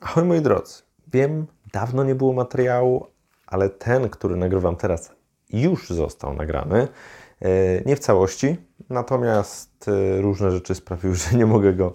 [0.00, 3.06] Ahoj moi drodzy, wiem, dawno nie było materiału,
[3.46, 5.12] ale ten, który nagrywam teraz,
[5.50, 6.88] już został nagrany.
[7.42, 7.48] E,
[7.86, 8.56] nie w całości,
[8.90, 11.94] natomiast e, różne rzeczy sprawiły, że nie mogę go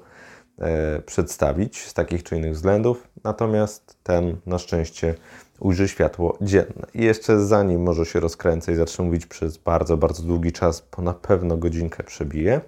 [0.60, 3.07] e, przedstawić z takich czy innych względów.
[3.23, 5.16] Natomiast ten na szczęście
[5.60, 6.88] ujrzy światło dzienne.
[6.94, 11.04] I jeszcze zanim może się rozkręcę i zacznę mówić przez bardzo, bardzo długi czas, bo
[11.04, 12.62] na pewno godzinkę przebiję,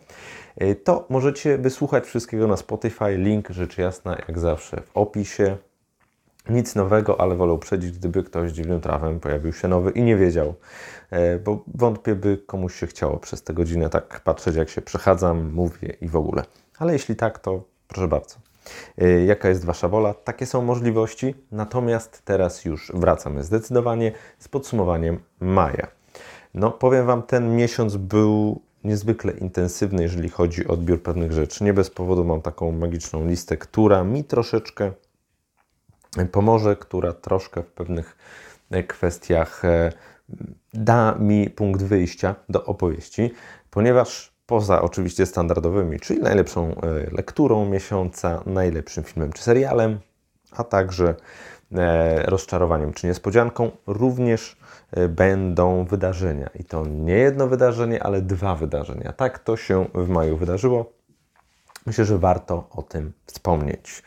[0.84, 3.18] to możecie wysłuchać wszystkiego na Spotify.
[3.18, 5.58] Link rzecz jasna, jak zawsze, w opisie.
[6.50, 10.56] Nic nowego, ale wolę uprzedzić, gdyby ktoś dziwnym trawem pojawił się nowy i nie wiedział,
[11.44, 15.96] bo wątpię, by komuś się chciało przez tę godzinę tak patrzeć, jak się przechadzam, mówię
[16.02, 16.44] i w ogóle.
[16.80, 18.36] Ale jeśli tak, to proszę bardzo.
[19.26, 20.14] Jaka jest Wasza wola?
[20.14, 25.88] Takie są możliwości, natomiast teraz już wracamy zdecydowanie z podsumowaniem maja.
[26.54, 31.64] No, powiem Wam, ten miesiąc był niezwykle intensywny, jeżeli chodzi o odbiór pewnych rzeczy.
[31.64, 34.92] Nie bez powodu mam taką magiczną listę, która mi troszeczkę
[36.32, 38.18] pomoże, która troszkę w pewnych
[38.88, 39.62] kwestiach
[40.74, 43.34] da mi punkt wyjścia do opowieści,
[43.70, 46.76] ponieważ poza oczywiście standardowymi, czyli najlepszą
[47.12, 50.00] lekturą miesiąca, najlepszym filmem czy serialem,
[50.52, 51.16] a także
[52.26, 54.58] rozczarowaniem czy niespodzianką, również
[55.10, 56.50] będą wydarzenia.
[56.56, 59.14] I to nie jedno wydarzenie, ale dwa wydarzenia.
[59.14, 60.94] Tak to się w maju wydarzyło.
[61.86, 64.04] Myślę, że warto o tym wspomnieć.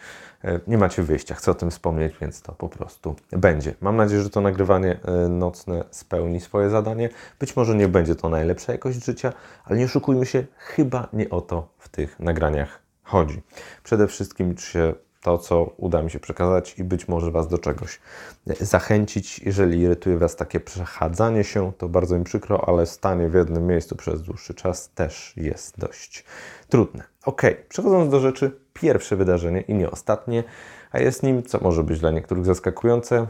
[0.66, 3.74] Nie macie wyjścia, chcę o tym wspomnieć, więc to po prostu będzie.
[3.80, 7.08] Mam nadzieję, że to nagrywanie nocne spełni swoje zadanie.
[7.38, 9.32] Być może nie będzie to najlepsza jakość życia,
[9.64, 13.42] ale nie oszukujmy się, chyba nie o to w tych nagraniach chodzi.
[13.82, 17.58] Przede wszystkim liczy się to, co uda mi się przekazać i być może Was do
[17.58, 18.00] czegoś
[18.46, 19.38] zachęcić.
[19.38, 23.96] Jeżeli irytuje Was takie przechadzanie się, to bardzo mi przykro, ale stanie w jednym miejscu
[23.96, 26.24] przez dłuższy czas też jest dość
[26.68, 27.04] trudne.
[27.24, 30.44] Ok, przechodząc do rzeczy, pierwsze wydarzenie i nie ostatnie,
[30.92, 33.26] a jest nim, co może być dla niektórych zaskakujące,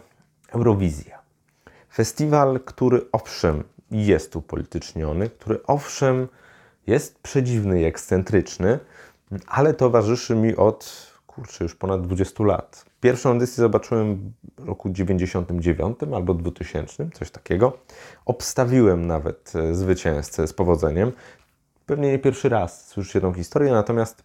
[0.53, 1.19] Eurowizja.
[1.95, 6.29] Festiwal, który owszem jest upolityczniony, który owszem
[6.87, 8.79] jest przedziwny i ekscentryczny,
[9.47, 12.85] ale towarzyszy mi od kurczę, już ponad 20 lat.
[13.01, 17.79] Pierwszą edycję zobaczyłem w roku 99 albo 2000, coś takiego.
[18.27, 21.13] Obstawiłem nawet zwycięzcę z powodzeniem.
[21.87, 24.25] Pewnie nie pierwszy raz słyszycie tą historię, natomiast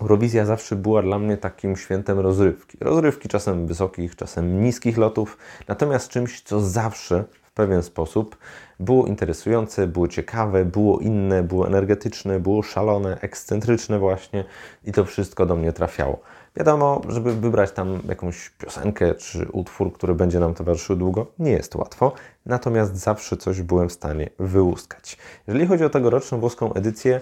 [0.00, 2.78] Eurowizja zawsze była dla mnie takim świętem rozrywki.
[2.80, 5.38] Rozrywki czasem wysokich, czasem niskich lotów,
[5.68, 8.36] natomiast czymś, co zawsze w pewien sposób
[8.82, 14.44] było interesujące, było ciekawe, było inne, było energetyczne, było szalone, ekscentryczne właśnie
[14.84, 16.20] i to wszystko do mnie trafiało.
[16.56, 21.74] Wiadomo, żeby wybrać tam jakąś piosenkę czy utwór, który będzie nam towarzyszył długo, nie jest
[21.74, 22.12] łatwo,
[22.46, 25.18] natomiast zawsze coś byłem w stanie wyłuskać.
[25.46, 27.20] Jeżeli chodzi o tegoroczną włoską edycję,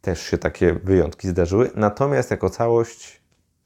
[0.00, 3.20] też się takie wyjątki zdarzyły, natomiast jako całość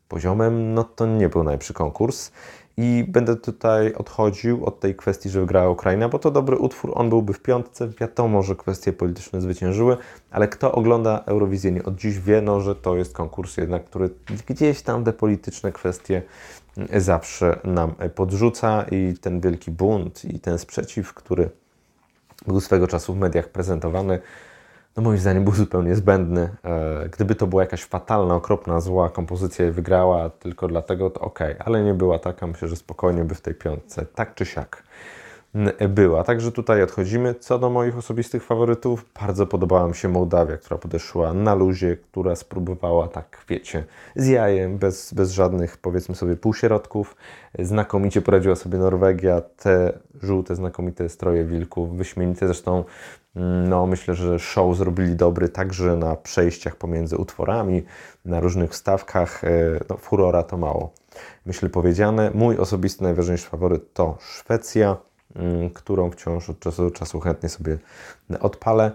[0.08, 2.32] poziomem, no to nie był najlepszy konkurs.
[2.76, 7.08] I będę tutaj odchodził od tej kwestii, że wygrała Ukraina, bo to dobry utwór, on
[7.08, 7.88] byłby w piątce.
[7.88, 9.96] Wiadomo, że kwestie polityczne zwyciężyły,
[10.30, 14.10] ale kto ogląda Eurowizję nie od dziś wie, no, że to jest konkurs jednak, który
[14.46, 16.22] gdzieś tam te polityczne kwestie
[16.96, 21.50] zawsze nam podrzuca i ten wielki bunt i ten sprzeciw, który
[22.46, 24.20] był swego czasu w mediach prezentowany,
[25.00, 26.48] no moim zdaniem był zupełnie zbędny.
[27.12, 31.82] Gdyby to była jakaś fatalna, okropna, zła kompozycja i wygrała tylko dlatego, to ok, ale
[31.82, 32.46] nie była taka.
[32.46, 34.82] Myślę, że spokojnie by w tej piątce tak czy siak
[35.88, 36.24] była.
[36.24, 37.34] Także tutaj odchodzimy.
[37.34, 42.36] Co do moich osobistych faworytów, bardzo podobała mi się Mołdawia, która podeszła na luzie, która
[42.36, 43.84] spróbowała tak, wiecie,
[44.16, 47.16] z jajem, bez, bez żadnych, powiedzmy sobie, półśrodków.
[47.58, 52.84] Znakomicie poradziła sobie Norwegia, te żółte, znakomite stroje wilków, wyśmienite zresztą
[53.34, 57.82] no, myślę, że show zrobili dobry także na przejściach pomiędzy utworami,
[58.24, 59.42] na różnych wstawkach.
[59.88, 60.92] No, furora to mało,
[61.46, 62.30] myślę, powiedziane.
[62.34, 64.96] Mój osobisty najważniejszy faworyt to Szwecja,
[65.74, 67.78] którą wciąż od czasu do czasu chętnie sobie
[68.40, 68.92] odpalę.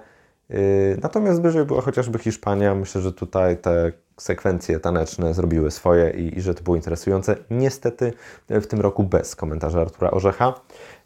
[1.02, 2.76] Natomiast wyżej była chociażby Hiszpania.
[2.76, 7.36] Myślę, że tutaj te sekwencje taneczne zrobiły swoje i, i że to było interesujące.
[7.50, 8.14] Niestety
[8.50, 10.54] w tym roku bez komentarza Artura Orzecha.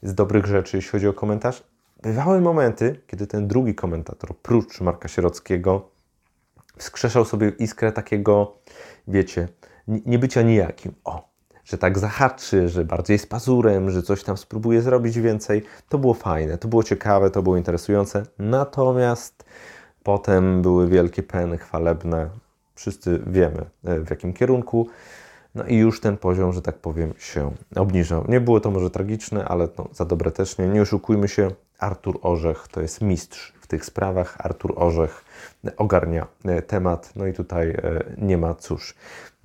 [0.04, 1.64] Z dobrych rzeczy, jeśli chodzi o komentarz,
[2.02, 5.90] bywały momenty, kiedy ten drugi komentator, prócz Marka Sierockiego,
[6.78, 8.58] wskrzeszał sobie iskrę takiego,
[9.08, 9.48] wiecie,
[9.88, 10.94] nie bycia nijakim.
[11.04, 11.30] O,
[11.64, 15.64] że tak zahaczy, że bardziej z pazurem, że coś tam spróbuje zrobić więcej.
[15.90, 18.24] To było fajne, to było ciekawe, to było interesujące.
[18.40, 19.46] Natomiast
[20.04, 22.30] potem były wielkie peny chwalebne.
[22.76, 24.88] Wszyscy wiemy w jakim kierunku.
[25.56, 28.26] No i już ten poziom, że tak powiem, się obniżał.
[28.28, 30.68] Nie było to może tragiczne, ale no, za dobre też nie.
[30.68, 34.36] Nie oszukujmy się, Artur Orzech to jest mistrz w tych sprawach.
[34.38, 35.26] Artur Orzech
[35.78, 36.28] ogarnia
[36.68, 37.78] temat, no i tutaj
[38.18, 38.96] nie ma cóż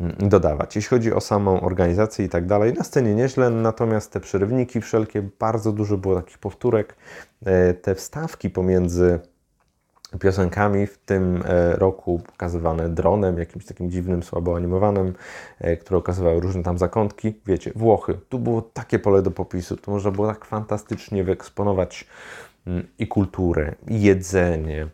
[0.00, 0.76] mm, dodawać.
[0.76, 5.22] Jeśli chodzi o samą organizację i tak dalej, na scenie nieźle, natomiast te przerywniki wszelkie,
[5.40, 6.96] bardzo dużo było takich powtórek.
[7.82, 9.20] Te wstawki pomiędzy
[10.18, 15.14] piosenkami w tym e, roku pokazywane dronem, jakimś takim dziwnym, słabo animowanym,
[15.60, 17.40] e, które okazywały różne tam zakątki.
[17.46, 18.14] Wiecie, Włochy.
[18.28, 22.06] Tu było takie pole do popisu, tu można było tak fantastycznie wyeksponować
[22.66, 24.86] mm, i kulturę, i jedzenie,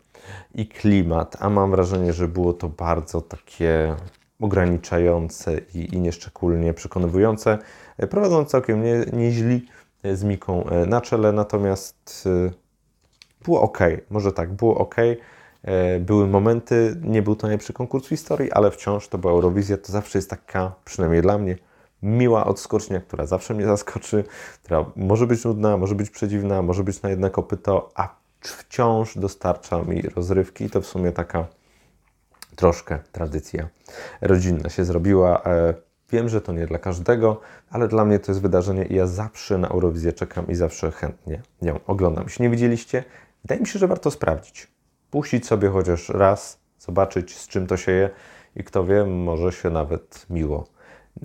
[0.55, 3.95] i klimat, a mam wrażenie, że było to bardzo takie
[4.39, 7.57] ograniczające i, i nieszczególnie przekonywujące,
[7.97, 9.65] e, prowadząc całkiem nie, nieźli
[10.13, 12.27] z Miką na czele, natomiast
[13.45, 13.79] było ok,
[14.09, 14.95] może tak, było ok.
[15.63, 19.91] E, były momenty, nie był to najlepszy konkurs historii, ale wciąż to była Eurowizja, to
[19.91, 21.57] zawsze jest taka, przynajmniej dla mnie,
[22.03, 24.23] miła odskocznia, która zawsze mnie zaskoczy,
[24.63, 29.81] która może być nudna, może być przedziwna, może być na jedno kopyto, a wciąż dostarcza
[29.81, 31.47] mi rozrywki i to w sumie taka
[32.55, 33.67] troszkę tradycja
[34.21, 35.41] rodzinna się zrobiła.
[35.43, 35.73] E,
[36.11, 39.57] wiem, że to nie dla każdego, ale dla mnie to jest wydarzenie i ja zawsze
[39.57, 42.23] na Eurowizję czekam i zawsze chętnie ją oglądam.
[42.23, 43.03] Jeśli nie widzieliście,
[43.41, 44.67] Wydaje mi się, że warto sprawdzić.
[45.11, 48.09] Puścić sobie chociaż raz, zobaczyć z czym to się je
[48.55, 50.67] i kto wie, może się nawet miło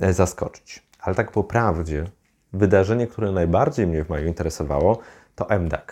[0.02, 0.86] e, zaskoczyć.
[1.00, 2.04] Ale tak po prawdzie,
[2.52, 4.98] wydarzenie, które najbardziej mnie w maju interesowało,
[5.34, 5.86] to MDAC,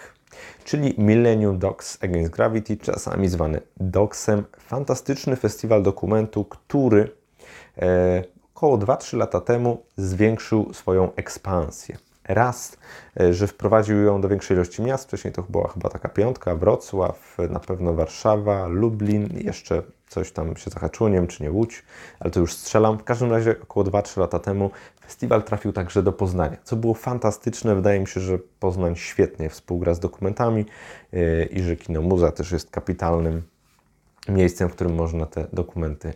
[0.65, 4.45] czyli Millennium Docs Against Gravity, czasami zwany DOCSem.
[4.59, 7.11] Fantastyczny festiwal dokumentu, który
[7.79, 8.25] e,
[8.55, 11.97] około 2-3 lata temu zwiększył swoją ekspansję.
[12.29, 12.77] Raz,
[13.21, 15.05] e, że wprowadził ją do większej ilości miast.
[15.05, 20.71] Wcześniej to była chyba taka piątka, Wrocław, na pewno Warszawa, Lublin, jeszcze coś tam się
[20.71, 21.83] zahaczyło, nie wiem czy nie Łódź,
[22.21, 22.99] ale to już strzelam.
[22.99, 27.75] W każdym razie około 2-3 lata temu festiwal trafił także do Poznania, co było fantastyczne.
[27.75, 30.65] Wydaje mi się, że Poznań świetnie współgra z dokumentami
[31.13, 33.43] e, i że Kino Muza też jest kapitalnym
[34.29, 36.13] miejscem, w którym można te dokumenty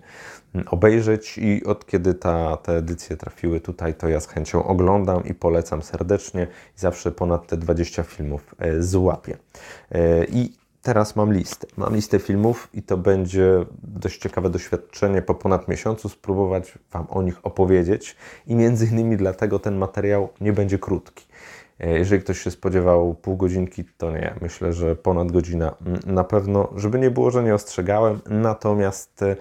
[0.54, 5.24] mm, obejrzeć i od kiedy ta, te edycje trafiły tutaj, to ja z chęcią oglądam
[5.24, 6.46] i polecam serdecznie
[6.76, 9.36] zawsze ponad te 20 filmów e, złapię.
[9.92, 10.52] E, I
[10.82, 11.66] teraz mam listę.
[11.76, 17.22] Mam listę filmów i to będzie dość ciekawe doświadczenie po ponad miesiącu spróbować Wam o
[17.22, 18.16] nich opowiedzieć
[18.46, 21.27] i między innymi dlatego ten materiał nie będzie krótki.
[21.80, 24.34] E, jeżeli ktoś się spodziewał pół godzinki, to nie.
[24.40, 28.20] Myślę, że ponad godzina mm, na pewno, żeby nie było, że nie ostrzegałem.
[28.26, 29.36] Natomiast, e,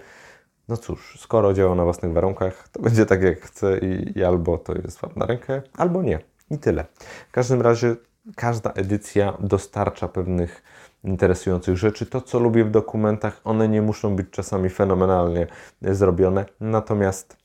[0.67, 4.57] no cóż, skoro działa na własnych warunkach, to będzie tak jak chcę i, i albo
[4.57, 6.19] to jest wam na rękę, albo nie.
[6.51, 6.85] I tyle.
[7.29, 7.95] W każdym razie
[8.35, 10.63] każda edycja dostarcza pewnych
[11.03, 12.05] interesujących rzeczy.
[12.05, 15.47] To, co lubię w dokumentach, one nie muszą być czasami fenomenalnie
[15.81, 17.37] zrobione, natomiast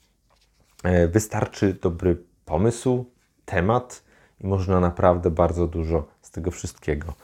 [0.85, 3.05] e, wystarczy dobry pomysł,
[3.44, 4.03] temat,
[4.43, 7.15] i można naprawdę bardzo dużo z tego wszystkiego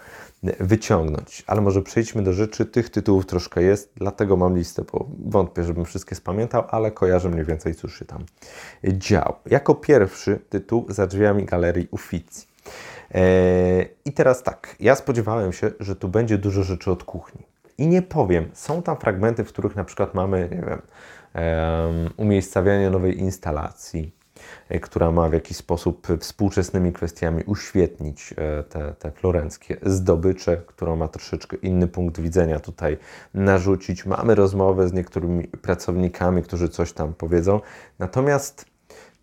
[0.60, 1.44] wyciągnąć.
[1.46, 2.66] Ale może przejdźmy do rzeczy.
[2.66, 7.44] Tych tytułów troszkę jest, dlatego mam listę, bo wątpię, żebym wszystkie spamiętał, ale kojarzę mniej
[7.44, 8.24] więcej, cóż się tam
[8.84, 9.40] działo.
[9.46, 12.48] Jako pierwszy tytuł za drzwiami galerii Uffizi.
[13.10, 17.42] Eee, I teraz tak, ja spodziewałem się, że tu będzie dużo rzeczy od kuchni.
[17.78, 20.82] I nie powiem, są tam fragmenty, w których na przykład mamy, nie wiem,
[21.34, 24.17] um, umiejscawianie nowej instalacji, E,
[24.82, 31.08] która ma w jakiś sposób współczesnymi kwestiami uświetnić e, te, te florenckie zdobycze, którą ma
[31.08, 32.98] troszeczkę inny punkt widzenia tutaj
[33.34, 34.06] narzucić.
[34.06, 37.60] Mamy rozmowę z niektórymi pracownikami, którzy coś tam powiedzą,
[37.98, 38.64] natomiast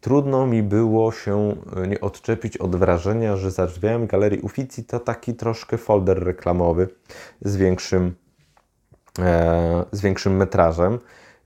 [0.01, 4.99] trudno mi było się e, nie odczepić od wrażenia, że za drzwiami Galerii Uffizi to
[4.99, 6.87] taki troszkę folder reklamowy
[7.41, 8.15] z większym,
[9.19, 10.99] e, z większym metrażem.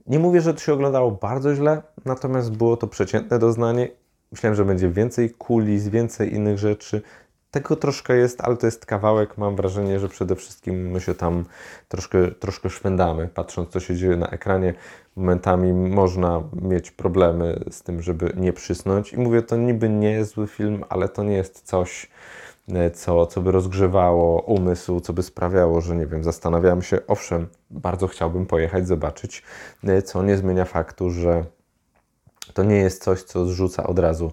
[0.09, 3.89] Nie mówię, że to się oglądało bardzo źle, natomiast było to przeciętne doznanie.
[4.31, 7.01] Myślałem, że będzie więcej kulis, więcej innych rzeczy.
[7.51, 9.37] Tego troszkę jest, ale to jest kawałek.
[9.37, 11.45] Mam wrażenie, że przede wszystkim my się tam
[11.87, 14.73] troszkę, troszkę szwendamy, patrząc, co się dzieje na ekranie.
[15.15, 19.13] Momentami można mieć problemy z tym, żeby nie przysnąć.
[19.13, 22.09] I mówię, to niby nie jest zły film, ale to nie jest coś,
[22.93, 28.07] co, co by rozgrzewało umysł, co by sprawiało, że nie wiem, zastanawiam się, owszem, bardzo
[28.07, 29.43] chciałbym pojechać, zobaczyć,
[29.83, 31.45] e, co nie zmienia faktu, że
[32.53, 34.31] to nie jest coś, co zrzuca od razu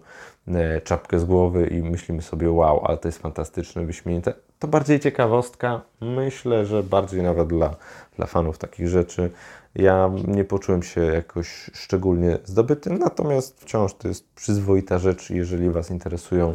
[0.49, 4.33] e, czapkę z głowy i myślimy sobie, wow, ale to jest fantastyczne, wyśmienite.
[4.59, 7.75] To bardziej ciekawostka, myślę, że bardziej nawet dla,
[8.17, 9.31] dla fanów takich rzeczy.
[9.75, 15.91] Ja nie poczułem się jakoś szczególnie zdobytym, natomiast wciąż to jest przyzwoita rzecz, jeżeli Was
[15.91, 16.55] interesują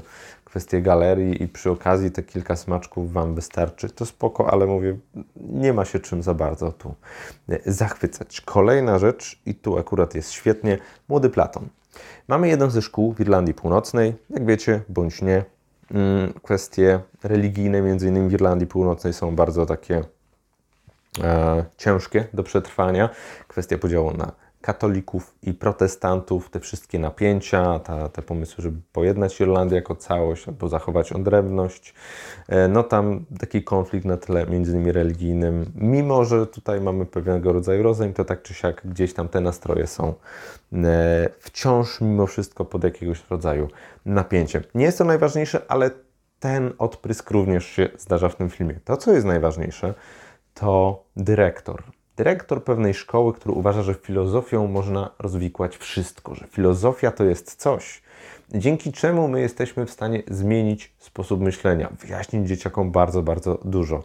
[0.51, 4.97] kwestie galerii i przy okazji te kilka smaczków Wam wystarczy, to spoko, ale mówię,
[5.35, 6.95] nie ma się czym za bardzo tu
[7.65, 8.41] zachwycać.
[8.41, 10.77] Kolejna rzecz, i tu akurat jest świetnie,
[11.09, 11.67] Młody Platon.
[12.27, 15.45] Mamy jeden ze szkół w Irlandii Północnej, jak wiecie, bądź nie,
[15.91, 20.03] mm, kwestie religijne, między innymi w Irlandii Północnej, są bardzo takie
[21.23, 23.09] e, ciężkie do przetrwania.
[23.47, 24.31] Kwestia podziału na
[24.61, 30.69] katolików i protestantów, te wszystkie napięcia, ta, te pomysły, żeby pojednać Irlandię jako całość albo
[30.69, 31.93] zachować odrębność.
[32.47, 37.53] E, no tam taki konflikt na tle między innymi religijnym, mimo że tutaj mamy pewnego
[37.53, 40.13] rodzaju rozejm, to tak czy siak gdzieś tam te nastroje są
[40.73, 43.67] e, wciąż mimo wszystko pod jakiegoś rodzaju
[44.05, 44.63] napięciem.
[44.75, 45.91] Nie jest to najważniejsze, ale
[46.39, 48.79] ten odprysk również się zdarza w tym filmie.
[48.85, 49.93] To, co jest najważniejsze,
[50.53, 51.83] to dyrektor
[52.21, 58.01] dyrektor pewnej szkoły, który uważa, że filozofią można rozwikłać wszystko, że filozofia to jest coś,
[58.51, 64.03] dzięki czemu my jesteśmy w stanie zmienić sposób myślenia, wyjaśnić dzieciakom bardzo, bardzo dużo.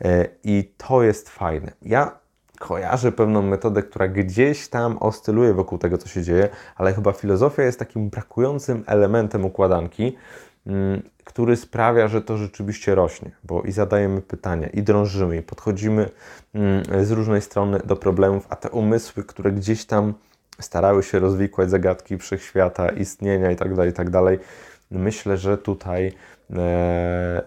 [0.00, 1.72] E, I to jest fajne.
[1.82, 2.18] Ja
[2.58, 7.62] kojarzę pewną metodę, która gdzieś tam oscyluje wokół tego, co się dzieje, ale chyba filozofia
[7.62, 10.16] jest takim brakującym elementem układanki,
[11.24, 16.10] który sprawia, że to rzeczywiście rośnie, bo i zadajemy pytania, i drążymy, i podchodzimy
[16.54, 20.14] mm, z różnej strony do problemów, a te umysły, które gdzieś tam
[20.60, 24.38] starały się rozwikłać zagadki wszechświata, istnienia itd., tak itd., tak
[24.90, 26.12] myślę, że tutaj
[26.50, 27.42] e,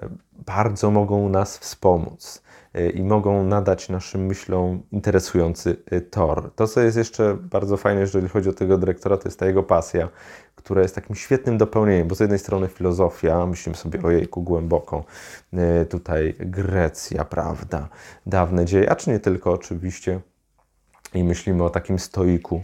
[0.45, 2.43] bardzo mogą nas wspomóc
[2.73, 6.51] e, i mogą nadać naszym myślom interesujący e, tor.
[6.55, 9.63] To, co jest jeszcze bardzo fajne, jeżeli chodzi o tego dyrektora, to jest ta jego
[9.63, 10.09] pasja
[10.67, 15.03] które jest takim świetnym dopełnieniem, bo z jednej strony filozofia, myślimy sobie o jejku głęboko,
[15.53, 17.89] e, tutaj Grecja, prawda,
[18.25, 20.19] dawne dzieje, a czy nie tylko oczywiście,
[21.13, 22.63] i myślimy o takim stoiku,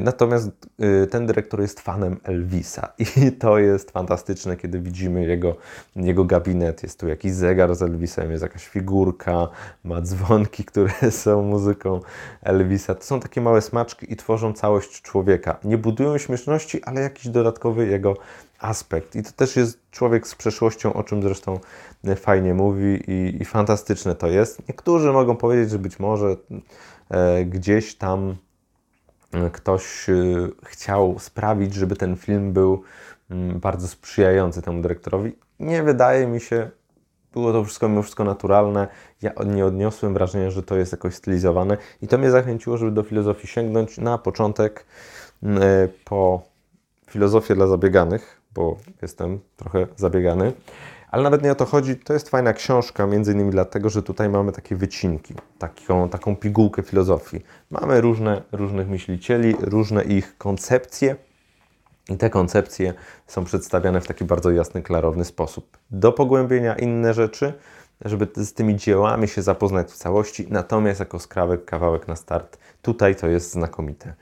[0.00, 3.04] natomiast e, ten dyrektor jest fanem Elvisa i
[3.42, 5.56] to jest fantastyczne, kiedy widzimy jego,
[5.96, 6.82] jego gabinet.
[6.82, 9.48] Jest tu jakiś zegar z Elvisem, jest jakaś figurka,
[9.84, 12.00] ma dzwonki, które są muzyką
[12.42, 12.94] Elvisa.
[12.94, 15.58] To są takie małe smaczki i tworzą całość człowieka.
[15.64, 18.16] Nie budują śmieszności, ale jakiś dodatkowy jego
[18.58, 19.16] aspekt.
[19.16, 21.60] I to też jest człowiek z przeszłością, o czym zresztą
[22.16, 24.68] fajnie mówi i, i fantastyczne to jest.
[24.68, 26.36] Niektórzy mogą powiedzieć, że być może
[27.10, 28.36] e, gdzieś tam
[29.52, 32.82] ktoś y, chciał sprawić, żeby ten film był
[33.30, 35.36] mm, bardzo sprzyjający temu dyrektorowi.
[35.60, 36.70] Nie wydaje mi się,
[37.32, 38.88] było to wszystko mimo wszystko naturalne.
[39.22, 43.02] Ja nie odniosłem wrażenia, że to jest jakoś stylizowane i to mnie zachęciło, żeby do
[43.02, 44.86] filozofii sięgnąć na początek
[45.42, 46.42] mm, e, po
[47.10, 50.52] filozofię dla zabieganych, bo jestem trochę zabiegany.
[51.12, 54.28] Ale nawet nie o to chodzi, to jest fajna książka, między innymi dlatego, że tutaj
[54.28, 57.42] mamy takie wycinki, taką, taką pigułkę filozofii.
[57.70, 61.16] Mamy różne, różnych myślicieli, różne ich koncepcje
[62.08, 62.94] i te koncepcje
[63.26, 65.78] są przedstawiane w taki bardzo jasny, klarowny sposób.
[65.90, 67.52] Do pogłębienia inne rzeczy,
[68.04, 73.16] żeby z tymi dziełami się zapoznać w całości, natomiast jako skrawek, kawałek na start, tutaj
[73.16, 74.14] to jest znakomite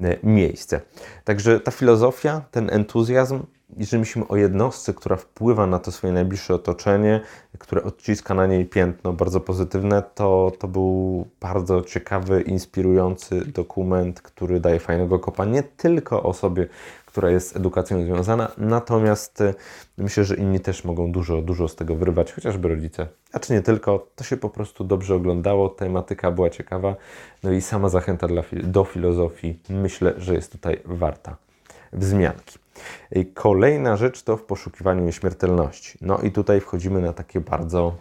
[0.00, 0.80] e, miejsce.
[1.24, 3.40] Także ta filozofia, ten entuzjazm
[3.76, 7.20] jeżeli myślimy o jednostce, która wpływa na to swoje najbliższe otoczenie,
[7.58, 14.60] które odciska na niej piętno bardzo pozytywne, to, to był bardzo ciekawy, inspirujący dokument, który
[14.60, 16.66] daje fajnego kopa nie tylko osobie,
[17.06, 19.54] która jest z edukacją związana, natomiast y,
[19.98, 23.06] myślę, że inni też mogą dużo, dużo z tego wyrywać, chociażby rodzice.
[23.32, 26.96] A czy nie tylko, to się po prostu dobrze oglądało, tematyka była ciekawa,
[27.42, 31.36] no i sama zachęta dla, do filozofii myślę, że jest tutaj warta
[31.92, 32.63] wzmianki.
[33.34, 35.98] Kolejna rzecz to w poszukiwaniu nieśmiertelności.
[36.00, 37.96] No i tutaj wchodzimy na takie bardzo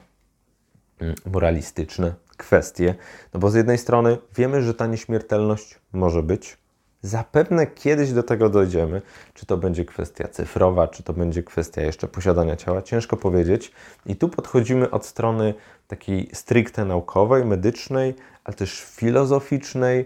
[0.99, 2.95] mm, moralistyczne kwestie,
[3.33, 6.57] no bo z jednej strony wiemy, że ta nieśmiertelność może być,
[7.05, 9.01] Zapewne kiedyś do tego dojdziemy.
[9.33, 13.71] Czy to będzie kwestia cyfrowa, czy to będzie kwestia jeszcze posiadania ciała, ciężko powiedzieć.
[14.05, 15.53] I tu podchodzimy od strony
[15.87, 20.05] takiej stricte naukowej, medycznej, ale też filozoficznej,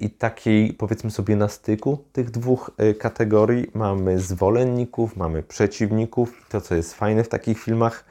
[0.00, 6.46] i takiej, powiedzmy sobie, na styku tych dwóch y, kategorii mamy zwolenników, mamy przeciwników.
[6.48, 8.04] To, co jest fajne w takich filmach,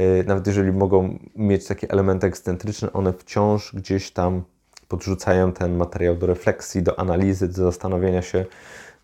[0.00, 4.42] y, nawet jeżeli mogą mieć takie elementy ekscentryczne, one wciąż gdzieś tam
[4.88, 8.46] podrzucają ten materiał do refleksji, do analizy, do zastanowienia się,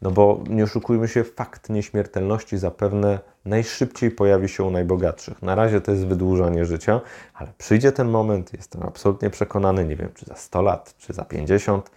[0.02, 5.42] no bo nie oszukujmy się, fakt nieśmiertelności zapewne najszybciej pojawi się u najbogatszych.
[5.42, 7.00] Na razie to jest wydłużanie życia,
[7.34, 11.24] ale przyjdzie ten moment, jestem absolutnie przekonany, nie wiem czy za 100 lat, czy za
[11.24, 11.90] 50,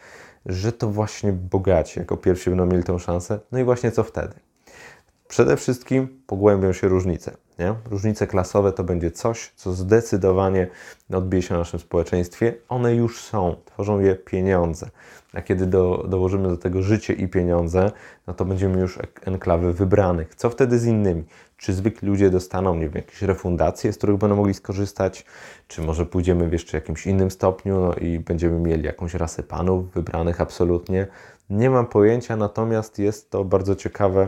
[0.45, 3.39] że to właśnie bogaci jako pierwsi będą mieli tę szansę.
[3.51, 4.33] No i właśnie co wtedy?
[5.27, 7.37] Przede wszystkim pogłębią się różnice.
[7.59, 7.73] Nie?
[7.91, 10.67] Różnice klasowe to będzie coś, co zdecydowanie
[11.13, 12.53] odbije się na naszym społeczeństwie.
[12.69, 14.89] One już są, tworzą je pieniądze.
[15.33, 17.91] A kiedy do, dołożymy do tego życie i pieniądze,
[18.27, 20.35] no to będziemy już enklawy wybranych.
[20.35, 21.23] Co wtedy z innymi?
[21.57, 25.25] Czy zwykli ludzie dostaną, nie wiem, jakieś refundacje, z których będą mogli skorzystać?
[25.67, 29.91] Czy może pójdziemy w jeszcze jakimś innym stopniu no i będziemy mieli jakąś rasę panów
[29.91, 31.07] wybranych absolutnie?
[31.49, 34.27] Nie mam pojęcia, natomiast jest to bardzo ciekawe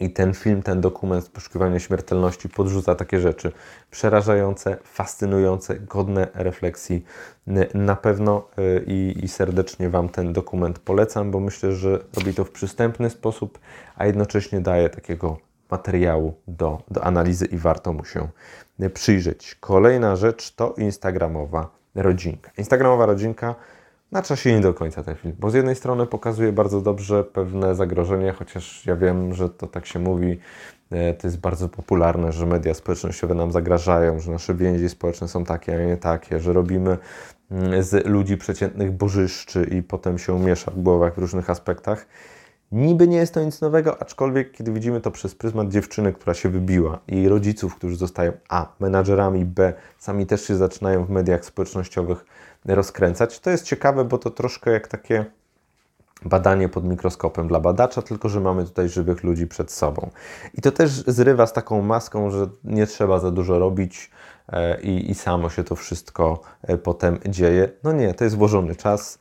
[0.00, 3.52] I ten film, ten dokument Poszukiwanie śmiertelności podrzuca takie rzeczy
[3.90, 7.04] przerażające, fascynujące, godne refleksji.
[7.74, 12.44] Na pewno y, i, i, serdecznie Wam ten dokument polecam, bo myślę, że robi to
[12.44, 13.58] w przystępny sposób,
[13.96, 15.38] a jednocześnie daje takiego
[15.70, 18.28] materiału do, do analizy i warto mu się
[18.94, 19.54] przyjrzeć.
[19.60, 22.50] Kolejna rzecz to Instagramowa rodzinka.
[22.58, 23.54] Instagramowa rodzinka
[24.12, 27.74] na czasie nie do końca ten film, bo z jednej strony pokazuje bardzo dobrze pewne
[27.74, 30.38] zagrożenie, chociaż ja wiem, że to tak się mówi,
[30.90, 35.44] e, to jest bardzo popularne, że media społecznościowe nam zagrażają, że nasze więzi społeczne są
[35.44, 36.98] takie, a nie takie, że robimy
[37.50, 42.06] mm, z ludzi przeciętnych bożyszczy i potem się miesza w głowach w różnych aspektach.
[42.72, 46.48] Niby nie jest to nic nowego, aczkolwiek kiedy widzimy to przez pryzmat dziewczyny, która się
[46.48, 52.24] wybiła i rodziców, którzy zostają A, menadżerami, B, sami też się zaczynają w mediach społecznościowych
[52.74, 55.24] rozkręcać, to jest ciekawe, bo to troszkę jak takie
[56.24, 60.10] badanie pod mikroskopem dla badacza, tylko że mamy tutaj żywych ludzi przed sobą.
[60.54, 64.10] I to też zrywa z taką maską, że nie trzeba za dużo robić
[64.48, 67.68] e, i, i samo się to wszystko e, potem dzieje.
[67.84, 69.18] No nie, to jest włożony czas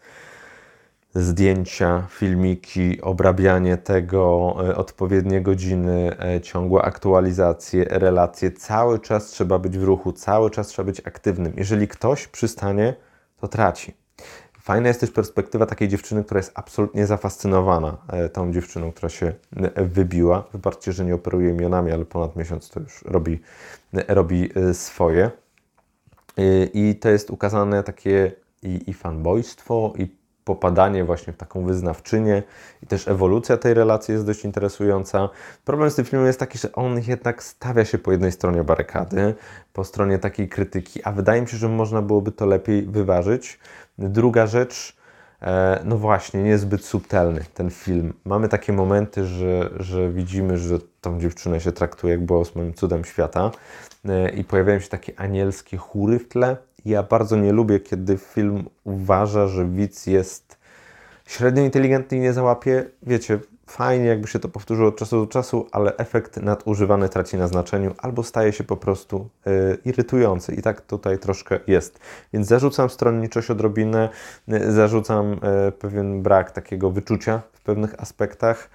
[1.15, 8.51] zdjęcia, filmiki, obrabianie tego, e, odpowiednie godziny, ciągłe aktualizacje, relacje.
[8.51, 11.53] Cały czas trzeba być w ruchu, cały czas trzeba być aktywnym.
[11.57, 12.95] Jeżeli ktoś przystanie,
[13.45, 13.93] to traci.
[14.61, 19.33] Fajna jest też perspektywa takiej dziewczyny, która jest absolutnie zafascynowana e, tą dziewczyną, która się
[19.75, 20.43] wybiła.
[20.51, 23.39] Wybaczcie, że nie operuję imionami, ale ponad miesiąc to już robi,
[24.07, 25.31] robi swoje.
[26.73, 28.31] I to jest ukazane takie
[28.63, 30.07] i, i fanbojstwo, i
[30.45, 32.43] popadanie właśnie w taką wyznawczynię
[32.83, 35.29] i też ewolucja tej relacji jest dość interesująca.
[35.65, 39.35] Problem z tym filmem jest taki, że on jednak stawia się po jednej stronie barykady,
[39.73, 43.59] po stronie takiej krytyki, a wydaje mi się, że można byłoby to lepiej wyważyć.
[43.97, 44.95] Druga rzecz,
[45.41, 48.13] e, no właśnie, niezbyt subtelny ten film.
[48.25, 53.05] Mamy takie momenty, że, że widzimy, że tą dziewczynę się traktuje jak była ósmym cudem
[53.05, 53.51] świata
[54.05, 58.69] e, i pojawiają się takie anielskie chóry w tle, ja bardzo nie lubię, kiedy film
[58.83, 60.57] uważa, że widz jest
[61.25, 62.85] średnio inteligentny i nie załapie.
[63.03, 67.47] Wiecie, fajnie jakby się to powtórzyło od czasu do czasu, ale efekt nadużywany traci na
[67.47, 70.55] znaczeniu albo staje się po prostu y, irytujący.
[70.55, 71.99] I tak tutaj troszkę jest.
[72.33, 74.09] Więc zarzucam stronniczość odrobinę,
[74.53, 78.69] y, zarzucam y, pewien brak takiego wyczucia w pewnych aspektach.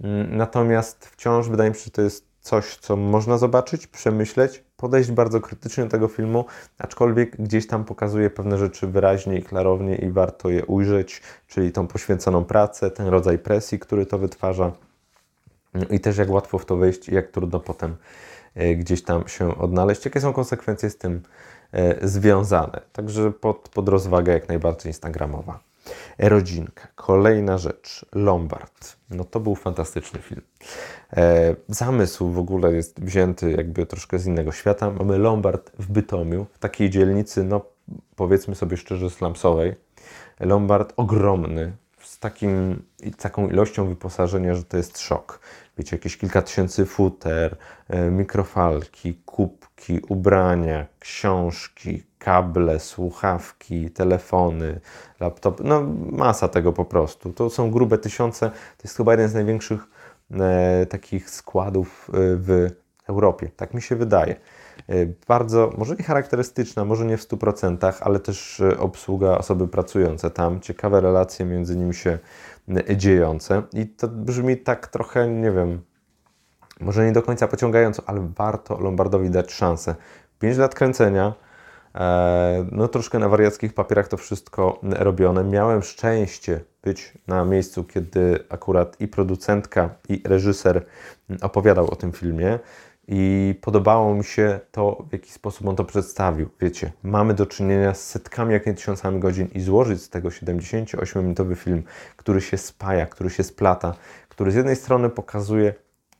[0.00, 5.10] Mm, natomiast wciąż wydaje mi się, że to jest coś, co można zobaczyć, przemyśleć, podejść
[5.10, 6.44] bardzo krytycznie do tego filmu,
[6.78, 11.86] aczkolwiek gdzieś tam pokazuje pewne rzeczy wyraźnie i klarownie i warto je ujrzeć, czyli tą
[11.86, 14.72] poświęconą pracę, ten rodzaj presji, który to wytwarza
[15.90, 17.96] i też jak łatwo w to wejść i jak trudno potem
[18.54, 21.22] e, gdzieś tam się odnaleźć, jakie są konsekwencje z tym
[21.72, 22.80] e, związane.
[22.92, 25.71] Także pod, pod rozwagę jak najbardziej instagramowa.
[26.18, 26.88] Rodzinka.
[26.94, 28.06] Kolejna rzecz.
[28.12, 28.96] Lombard.
[29.10, 30.42] No to był fantastyczny film.
[31.16, 34.90] E, zamysł w ogóle jest wzięty jakby troszkę z innego świata.
[34.90, 37.60] Mamy Lombard w Bytomiu, w takiej dzielnicy, no
[38.16, 39.74] powiedzmy sobie szczerze, slumsowej.
[40.40, 42.82] Lombard ogromny, z takim,
[43.18, 45.40] taką ilością wyposażenia, że to jest szok.
[45.78, 47.56] Wiecie, jakieś kilka tysięcy futer,
[47.88, 54.80] e, mikrofalki, kubki, ubrania, książki, kable, słuchawki, telefony,
[55.20, 57.32] laptopy, no masa tego po prostu.
[57.32, 59.86] To są grube tysiące, to jest chyba jeden z największych
[60.30, 62.70] e, takich składów e, w
[63.08, 64.36] Europie, tak mi się wydaje.
[64.88, 64.94] E,
[65.28, 71.00] bardzo, może nie charakterystyczna, może nie w 100%, ale też obsługa osoby pracujące tam, ciekawe
[71.00, 72.18] relacje między nimi się
[72.96, 75.82] dziejące i to brzmi tak trochę, nie wiem,
[76.80, 79.94] może nie do końca pociągająco, ale warto Lombardowi dać szansę.
[80.38, 81.34] 5 lat kręcenia,
[82.72, 85.44] no troszkę na wariackich papierach to wszystko robione.
[85.44, 90.86] Miałem szczęście być na miejscu, kiedy akurat i producentka, i reżyser
[91.42, 92.58] opowiadał o tym filmie.
[93.08, 96.48] I podobało mi się to, w jaki sposób on to przedstawił.
[96.60, 101.56] Wiecie, mamy do czynienia z setkami, jak nie tysiącami godzin i złożyć z tego 78-minutowy
[101.56, 101.82] film,
[102.16, 103.94] który się spaja, który się splata,
[104.28, 105.74] który z jednej strony pokazuje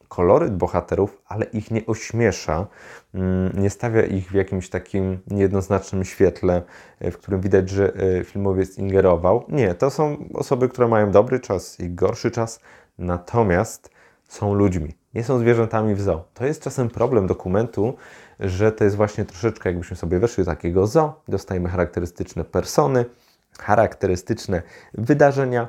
[0.08, 2.66] koloryt bohaterów, ale ich nie ośmiesza,
[3.14, 6.62] mm, nie stawia ich w jakimś takim niejednoznacznym świetle,
[7.00, 9.44] e, w którym widać, że e, filmowiec ingerował.
[9.48, 12.60] Nie, to są osoby, które mają dobry czas i gorszy czas,
[12.98, 13.90] natomiast
[14.28, 16.24] są ludźmi, nie są zwierzętami w zoo.
[16.34, 17.94] To jest czasem problem dokumentu,
[18.40, 23.04] że to jest właśnie troszeczkę, jakbyśmy sobie weszli do takiego zoo, dostajemy charakterystyczne persony,
[23.58, 24.62] charakterystyczne
[24.94, 25.68] wydarzenia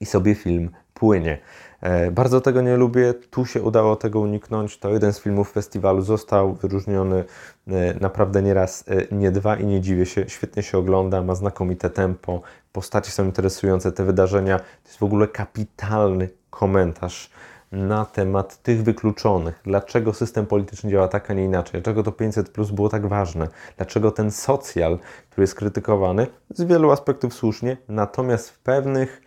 [0.00, 1.38] i sobie film płynie.
[1.80, 4.78] E, bardzo tego nie lubię, tu się udało tego uniknąć.
[4.78, 7.24] To jeden z filmów festiwalu został wyróżniony
[7.68, 10.24] e, naprawdę nie raz, e, nie dwa i nie dziwię się.
[10.28, 14.58] Świetnie się ogląda, ma znakomite tempo, postacie są interesujące, te wydarzenia.
[14.58, 17.30] To jest w ogóle kapitalny komentarz
[17.72, 22.50] na temat tych wykluczonych, dlaczego system polityczny działa tak, a nie inaczej, dlaczego to 500
[22.50, 24.98] plus było tak ważne, dlaczego ten socjal,
[25.30, 29.22] który jest krytykowany, z wielu aspektów słusznie, natomiast w pewnych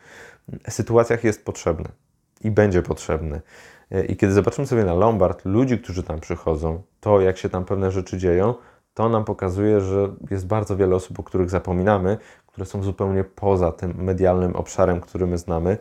[0.70, 1.90] sytuacjach jest potrzebny
[2.42, 3.42] i będzie potrzebny.
[4.08, 7.92] I kiedy zobaczymy sobie na Lombard ludzi, którzy tam przychodzą, to jak się tam pewne
[7.92, 8.54] rzeczy dzieją,
[8.94, 13.72] to nam pokazuje, że jest bardzo wiele osób, o których zapominamy, które są zupełnie poza
[13.72, 15.78] tym medialnym obszarem, który my znamy,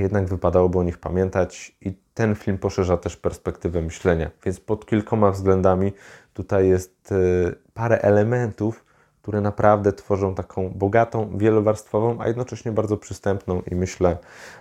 [0.00, 4.30] jednak wypadałoby o nich pamiętać i ten film poszerza też perspektywę myślenia.
[4.44, 5.92] Więc pod kilkoma względami
[6.34, 7.16] tutaj jest e,
[7.74, 8.84] parę elementów,
[9.22, 14.18] które naprawdę tworzą taką bogatą, wielowarstwową, a jednocześnie bardzo przystępną i myślę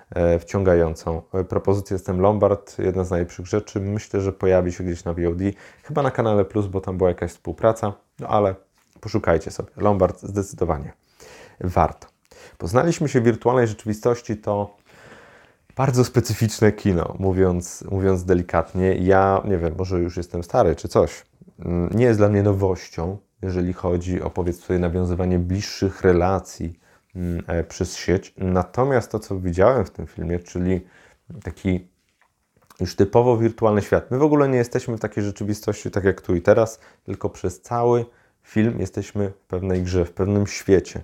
[0.09, 1.21] e, wciągającą.
[1.33, 3.79] E, propozycja jestem Lombard, jedna z najlepszych rzeczy.
[3.79, 5.41] Myślę, że pojawi się gdzieś na VOD,
[5.83, 8.55] chyba na kanale Plus, bo tam była jakaś współpraca, no ale
[9.01, 9.69] poszukajcie sobie.
[9.77, 10.93] Lombard zdecydowanie
[11.59, 12.07] warto.
[12.57, 14.75] Poznaliśmy się w wirtualnej rzeczywistości, to
[15.77, 18.95] bardzo specyficzne kino, mówiąc, mówiąc delikatnie.
[18.95, 21.25] Ja nie wiem, może już jestem stary czy coś.
[21.59, 26.79] Mm, nie jest dla mnie nowością, jeżeli chodzi o powiedzmy nawiązywanie bliższych relacji
[27.15, 28.33] mm, e, przez sieć.
[28.37, 30.81] Natomiast to, co widziałem w tym filmie, czyli
[31.43, 31.87] taki
[32.79, 34.11] już typowo wirtualny świat.
[34.11, 37.61] My w ogóle nie jesteśmy w takiej rzeczywistości, tak jak tu i teraz, tylko przez
[37.61, 38.05] cały
[38.43, 41.03] film jesteśmy w pewnej grze, w pewnym świecie.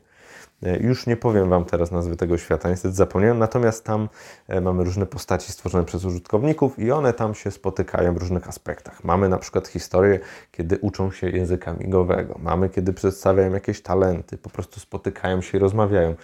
[0.66, 4.10] E, już nie powiem Wam teraz nazwy tego świata, niestety zapomniałem, natomiast tam
[4.48, 9.04] e, mamy różne postaci stworzone przez użytkowników i one tam się spotykają w różnych aspektach.
[9.04, 10.20] Mamy na przykład historię,
[10.52, 15.62] kiedy uczą się języka migowego, mamy kiedy przedstawiają jakieś talenty, po prostu spotykają się i
[15.62, 16.16] rozmawiają.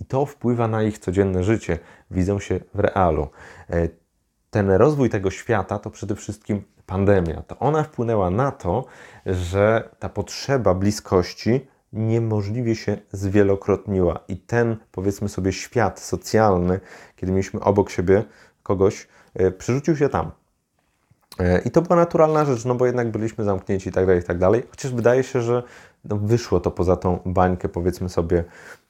[0.00, 1.78] I to wpływa na ich codzienne życie,
[2.10, 3.28] widzą się w realu.
[3.70, 3.88] E,
[4.50, 7.42] ten rozwój tego świata to przede wszystkim pandemia.
[7.42, 8.84] To ona wpłynęła na to,
[9.26, 14.20] że ta potrzeba bliskości niemożliwie się zwielokrotniła.
[14.28, 16.80] I ten, powiedzmy sobie, świat socjalny,
[17.16, 18.24] kiedy mieliśmy obok siebie
[18.62, 20.30] kogoś, e, przerzucił się tam.
[21.38, 24.24] E, I to była naturalna rzecz, no bo jednak byliśmy zamknięci i tak dalej, i
[24.24, 24.62] tak dalej.
[24.70, 25.62] Chociaż wydaje się, że
[26.04, 28.44] no wyszło to poza tą bańkę, powiedzmy sobie,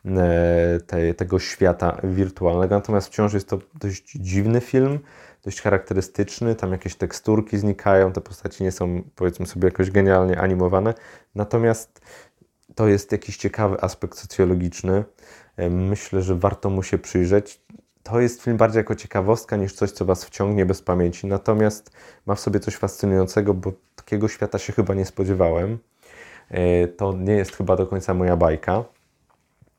[0.07, 2.75] e, te, tego świata wirtualnego.
[2.75, 4.99] Natomiast wciąż jest to dość dziwny film,
[5.45, 6.55] dość charakterystyczny.
[6.55, 10.95] Tam jakieś teksturki znikają, te postaci nie są, powiedzmy sobie, jakoś genialnie animowane.
[11.35, 12.01] Natomiast
[12.79, 15.05] to jest jakiś ciekawy aspekt socjologiczny.
[15.71, 17.61] Myślę, że warto mu się przyjrzeć.
[18.03, 21.27] To jest film bardziej jako ciekawostka niż coś, co Was wciągnie bez pamięci.
[21.27, 21.91] Natomiast
[22.27, 25.79] ma w sobie coś fascynującego, bo takiego świata się chyba nie spodziewałem.
[26.51, 28.85] E, to nie jest chyba do końca moja bajka.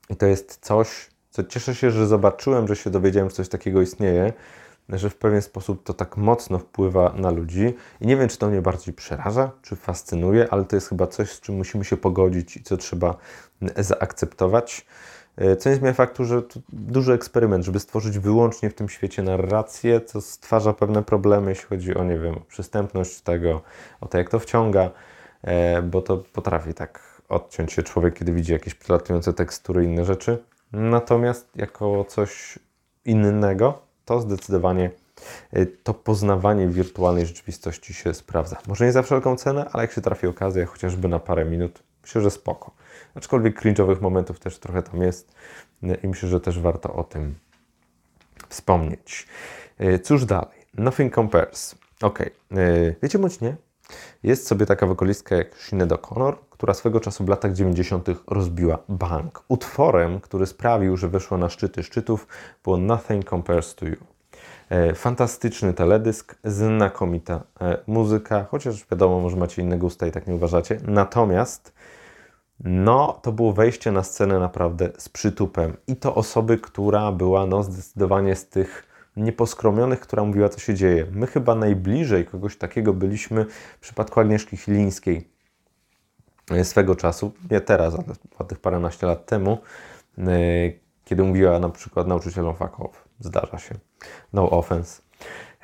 [0.09, 3.81] I to jest coś, co cieszę się, że zobaczyłem, że się dowiedziałem, że coś takiego
[3.81, 4.33] istnieje,
[4.89, 7.75] że w pewien sposób to tak mocno wpływa na ludzi.
[8.01, 11.31] I nie wiem, czy to mnie bardziej przeraża, czy fascynuje, ale to jest chyba coś,
[11.31, 13.17] z czym musimy się pogodzić i co trzeba
[13.77, 14.85] zaakceptować.
[15.37, 19.23] E, co nie zmienia faktu, że to duży eksperyment, żeby stworzyć wyłącznie w tym świecie
[19.23, 23.61] narrację, co stwarza pewne problemy, jeśli chodzi o, nie wiem, przystępność tego,
[24.01, 24.91] o to, jak to wciąga,
[25.41, 30.43] e, bo to potrafi tak odciąć się człowiek, kiedy widzi jakieś przelatujące tekstury inne rzeczy.
[30.71, 32.59] Natomiast jako coś
[33.05, 34.91] innego, to zdecydowanie
[35.57, 38.57] y, to poznawanie wirtualnej rzeczywistości się sprawdza.
[38.67, 42.21] Może nie za wszelką cenę, ale jak się trafi okazja, chociażby na parę minut, myślę,
[42.21, 42.71] że spoko.
[43.15, 45.31] Aczkolwiek cringe'owych momentów też trochę tam jest
[45.83, 47.35] y, i myślę, że też warto o tym
[48.49, 49.27] wspomnieć.
[49.81, 50.59] Y, cóż dalej?
[50.73, 51.75] Nothing Compares.
[52.01, 52.19] Ok,
[53.03, 53.55] wiecie bądź nie,
[54.23, 58.09] jest sobie taka wokalistka jak Sinead O'Connor, która swego czasu w latach 90.
[58.27, 59.43] rozbiła bank.
[59.47, 62.27] Utworem, który sprawił, że weszła na szczyty szczytów,
[62.63, 63.95] było Nothing Compares to You.
[64.69, 70.35] E, fantastyczny teledysk, znakomita e, muzyka, chociaż wiadomo, może macie inne gusta i tak nie
[70.35, 70.79] uważacie.
[70.87, 71.73] Natomiast
[72.63, 75.77] no, to było wejście na scenę naprawdę z przytupem.
[75.87, 81.05] I to osoby, która była no, zdecydowanie z tych nieposkromionych, która mówiła, co się dzieje.
[81.11, 83.45] My chyba najbliżej kogoś takiego byliśmy
[83.77, 85.38] w przypadku Agnieszki Chilińskiej
[86.63, 87.93] swego czasu, nie teraz,
[88.37, 89.57] ale tych paręnaście lat temu,
[90.17, 90.23] e,
[91.05, 93.05] kiedy mówiła na przykład nauczycielom fakow.
[93.19, 93.75] Zdarza się.
[94.33, 95.01] No offense.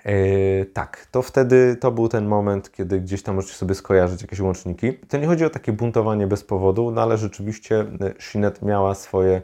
[0.05, 4.39] Yy, tak, to wtedy to był ten moment, kiedy gdzieś tam możecie sobie skojarzyć jakieś
[4.39, 4.93] łączniki.
[4.93, 7.85] To nie chodzi o takie buntowanie bez powodu, no ale rzeczywiście
[8.19, 9.41] Shinet miała swoje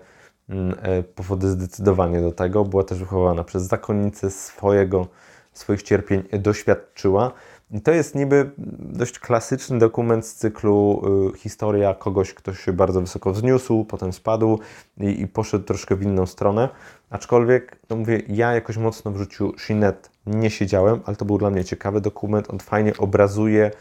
[0.52, 2.66] Mm, e, powody zdecydowanie do tego.
[2.66, 5.08] Była też wychowana przez zakonnicę swojego,
[5.54, 7.32] swoich cierpień doświadczyła.
[7.72, 11.02] I to jest niby dość klasyczny dokument z cyklu
[11.36, 14.60] y, historia kogoś, kto się bardzo wysoko wzniósł, potem spadł
[14.98, 16.70] i, i, poszedł troszkę w inną stronę.
[17.10, 21.50] Aczkolwiek, no mówię, ja jakoś mocno w życiu Shinet nie siedziałem, ale to był dla
[21.50, 22.50] mnie ciekawy dokument.
[22.50, 23.72] On fajnie obrazuje,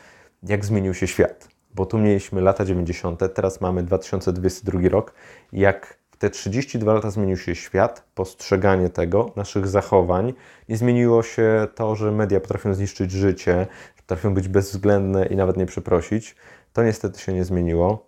[0.43, 1.49] jak zmienił się świat.
[1.75, 5.13] Bo tu mieliśmy lata 90., teraz mamy 2022 rok,
[5.53, 10.33] jak te 32 lata zmienił się świat, postrzeganie tego, naszych zachowań.
[10.69, 15.67] Nie zmieniło się to, że media potrafią zniszczyć życie, potrafią być bezwzględne i nawet nie
[15.67, 16.37] przeprosić.
[16.73, 18.07] To niestety się nie zmieniło.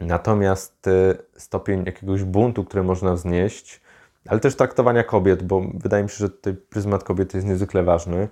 [0.00, 3.80] Natomiast y, stopień jakiegoś buntu, który można wznieść,
[4.28, 8.28] ale też traktowania kobiet, bo wydaje mi się, że tutaj pryzmat kobiety jest niezwykle ważny,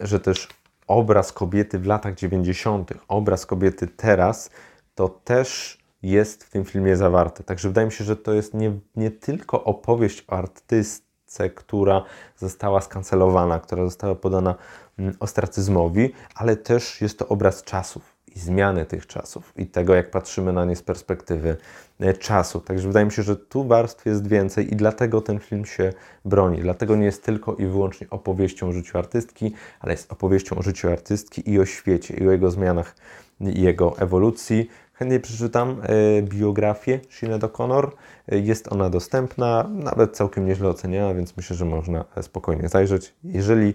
[0.00, 0.48] że też
[0.86, 4.50] obraz kobiety w latach 90., obraz kobiety teraz,
[4.94, 7.44] to też jest w tym filmie zawarte.
[7.44, 12.04] Także wydaje mi się, że to jest nie, nie tylko opowieść o artystce, która
[12.36, 14.54] została skancelowana, która została podana
[14.98, 20.10] mm, ostracyzmowi, ale też jest to obraz czasów i zmiany tych czasów i tego, jak
[20.10, 21.56] patrzymy na nie z perspektywy
[22.00, 22.60] e, czasu.
[22.60, 25.92] Także wydaje mi się, że tu warstw jest więcej i dlatego ten film się
[26.24, 26.60] broni.
[26.60, 30.88] Dlatego nie jest tylko i wyłącznie opowieścią o życiu artystki, ale jest opowieścią o życiu
[30.88, 32.96] artystki i o świecie, i o jego zmianach,
[33.40, 34.70] i jego ewolucji.
[34.94, 37.90] Chętnie przeczytam e, biografię Sinead O'Connor.
[38.28, 43.14] E, jest ona dostępna, nawet całkiem nieźle oceniana, więc myślę, że można spokojnie zajrzeć.
[43.24, 43.74] Jeżeli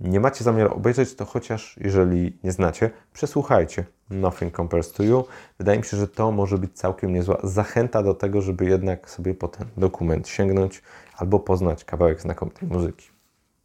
[0.00, 5.24] nie macie zamiaru obejrzeć, to chociaż jeżeli nie znacie, przesłuchajcie Nothing Compares to You.
[5.58, 9.34] Wydaje mi się, że to może być całkiem niezła zachęta do tego, żeby jednak sobie
[9.34, 10.82] po ten dokument sięgnąć
[11.16, 13.08] albo poznać kawałek znakomitej muzyki.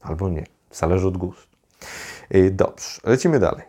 [0.02, 0.44] Albo nie.
[0.72, 1.58] Zależy od gustu.
[2.52, 3.64] Dobrze, lecimy dalej.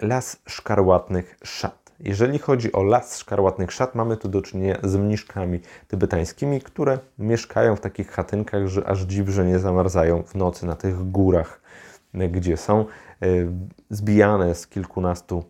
[0.00, 1.83] Las szkarłatnych szat.
[2.00, 7.76] Jeżeli chodzi o las szkarłatnych szat, mamy tu do czynienia z mniszkami tybetańskimi, które mieszkają
[7.76, 11.60] w takich chatynkach, że aż dziw, że nie zamarzają w nocy na tych górach
[12.14, 13.26] gdzie są e,
[13.90, 15.44] zbijane z kilkunastu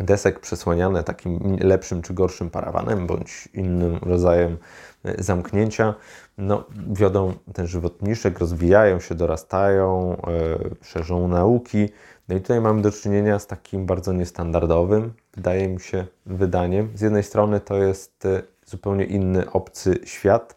[0.00, 4.58] desek, przesłaniane takim lepszym czy gorszym parawanem bądź innym rodzajem
[5.04, 5.94] e, zamknięcia.
[6.38, 11.88] No, wiodą ten żywotniczek, rozwijają się, dorastają, e, szerzą nauki.
[12.28, 16.90] No i tutaj mamy do czynienia z takim bardzo niestandardowym, wydaje mi się, wydaniem.
[16.94, 18.28] Z jednej strony to jest
[18.66, 20.56] zupełnie inny, obcy świat,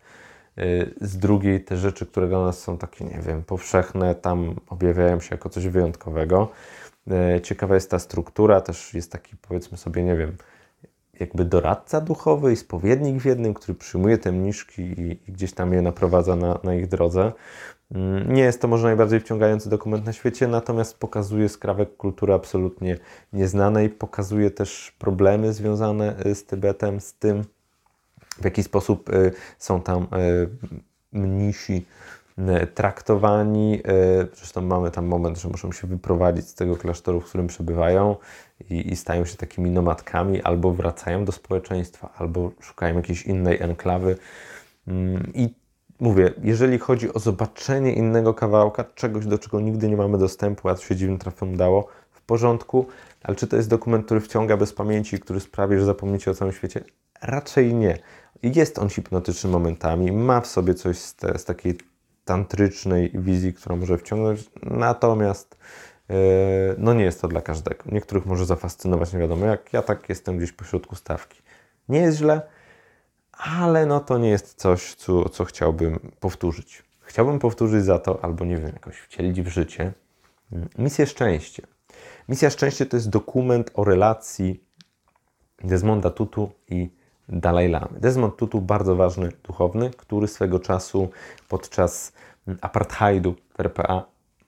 [1.02, 5.36] z drugiej te rzeczy, które dla nas są takie, nie wiem, powszechne, tam objawiają się
[5.36, 6.52] jako coś wyjątkowego.
[7.12, 10.38] E, ciekawa jest ta struktura, też jest taki, powiedzmy sobie, nie wiem,
[11.20, 15.74] jakby doradca duchowy i spowiednik w jednym, który przyjmuje te mniszki i, i gdzieś tam
[15.74, 17.32] je naprowadza na, na ich drodze.
[17.92, 22.98] Mm, nie jest to może najbardziej wciągający dokument na świecie, natomiast pokazuje skrawek kultury absolutnie
[23.34, 27.44] nieznanej, pokazuje też problemy związane z Tybetem, z tym,
[28.42, 30.50] w jaki sposób y, są tam y,
[31.12, 31.86] mnisi
[32.40, 33.82] y, traktowani.
[34.34, 38.16] Zresztą mamy tam moment, że muszą się wyprowadzić z tego klasztoru, w którym przebywają
[38.70, 44.18] i, i stają się takimi nomadkami, albo wracają do społeczeństwa, albo szukają jakiejś innej enklawy.
[44.88, 45.50] Mm, I
[46.00, 50.76] mówię, jeżeli chodzi o zobaczenie innego kawałka, czegoś, do czego nigdy nie mamy dostępu, a
[50.76, 52.86] to się dziwnym trafem dało, w porządku,
[53.24, 56.54] ale czy to jest dokument, który wciąga bez pamięci, który sprawi, że zapomnicie o całym
[56.54, 56.84] świecie?
[57.22, 58.00] Raczej nie.
[58.44, 61.78] Jest on hipnotyczny momentami, ma w sobie coś z, te, z takiej
[62.26, 65.58] tantrycznej wizji, która może wciągnąć, natomiast
[66.78, 67.84] no nie jest to dla każdego.
[67.86, 69.74] Niektórych może zafascynować, nie wiadomo jak.
[69.74, 71.42] Ja tak jestem gdzieś pośrodku stawki.
[71.90, 72.42] Nie jest źle,
[73.32, 76.84] ale no to nie jest coś, co, co chciałbym powtórzyć.
[77.02, 79.94] Chciałbym powtórzyć za to, albo nie wiem, jakoś wcielić w życie
[80.52, 81.64] mm, misję szczęście.
[82.30, 84.64] Misja szczęście to jest dokument o relacji
[85.64, 86.90] Desmonda Tutu i
[87.30, 88.00] Dalaj Lamy.
[88.00, 91.10] Desmond Tutu, bardzo ważny duchowny, który swego czasu
[91.50, 92.14] podczas
[92.62, 94.06] apartheidu w RPA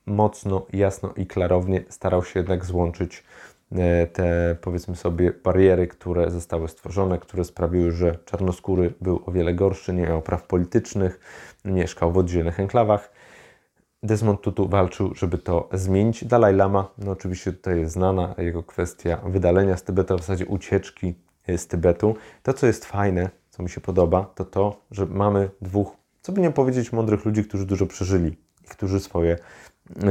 [0.10, 3.24] mocno, jasno i klarownie starał się jednak złączyć
[3.72, 9.54] e, te, powiedzmy sobie, bariery, które zostały stworzone, które sprawiły, że czarnoskóry był o wiele
[9.54, 11.19] gorszy, nie miał praw politycznych,
[11.65, 13.12] mieszkał w oddzielnych enklawach.
[14.04, 16.26] Desmond Tutu walczył, żeby to zmienić.
[16.26, 21.13] Dalaj Lama, no oczywiście tutaj jest znana jego kwestia wydalenia z Tybetu, w zasadzie ucieczki
[21.58, 22.15] z Tybetu.
[22.43, 26.41] To, co jest fajne, co mi się podoba, to to, że mamy dwóch, co by
[26.41, 29.38] nie powiedzieć, mądrych ludzi, którzy dużo przeżyli i którzy swoje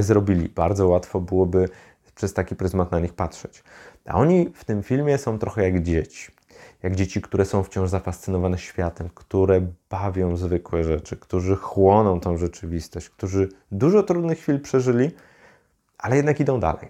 [0.00, 0.48] zrobili.
[0.48, 1.68] Bardzo łatwo byłoby
[2.14, 3.62] przez taki pryzmat na nich patrzeć.
[4.06, 6.32] A oni w tym filmie są trochę jak dzieci.
[6.82, 13.08] Jak dzieci, które są wciąż zafascynowane światem, które bawią zwykłe rzeczy, którzy chłoną tą rzeczywistość,
[13.08, 15.10] którzy dużo trudnych chwil przeżyli,
[15.98, 16.88] ale jednak idą dalej.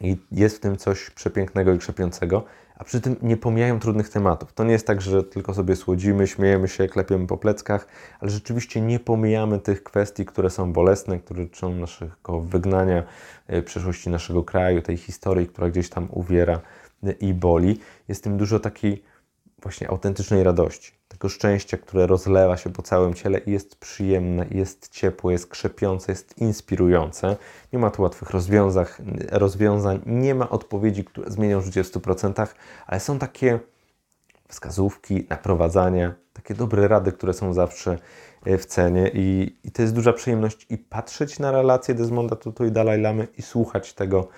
[0.00, 4.52] I jest w tym coś przepięknego i krzepiącego, a przy tym nie pomijają trudnych tematów.
[4.52, 7.86] To nie jest tak, że tylko sobie słodzimy, śmiejemy się, klepiemy po pleckach,
[8.20, 13.02] ale rzeczywiście nie pomijamy tych kwestii, które są bolesne, które dotyczą naszego wygnania,
[13.46, 16.60] e, przeszłości naszego kraju, tej historii, która gdzieś tam uwiera
[17.02, 17.80] e, i boli.
[18.08, 19.04] Jest tym dużo takiej
[19.64, 24.88] właśnie autentycznej radości, tego szczęścia, które rozlewa się po całym ciele i jest przyjemne, jest
[24.88, 27.36] ciepłe, jest krzepiące, jest inspirujące.
[27.72, 28.86] Nie ma tu łatwych rozwiązań,
[29.30, 32.46] rozwiązań nie ma odpowiedzi, które zmienią życie w 100%,
[32.86, 33.58] ale są takie
[34.48, 37.98] wskazówki, naprowadzania, takie dobre rady, które są zawsze
[38.44, 42.64] e, w cenie i, i to jest duża przyjemność i patrzeć na relacje Desmonda Tutu
[42.64, 44.28] i Dalai Lamy i słuchać tego,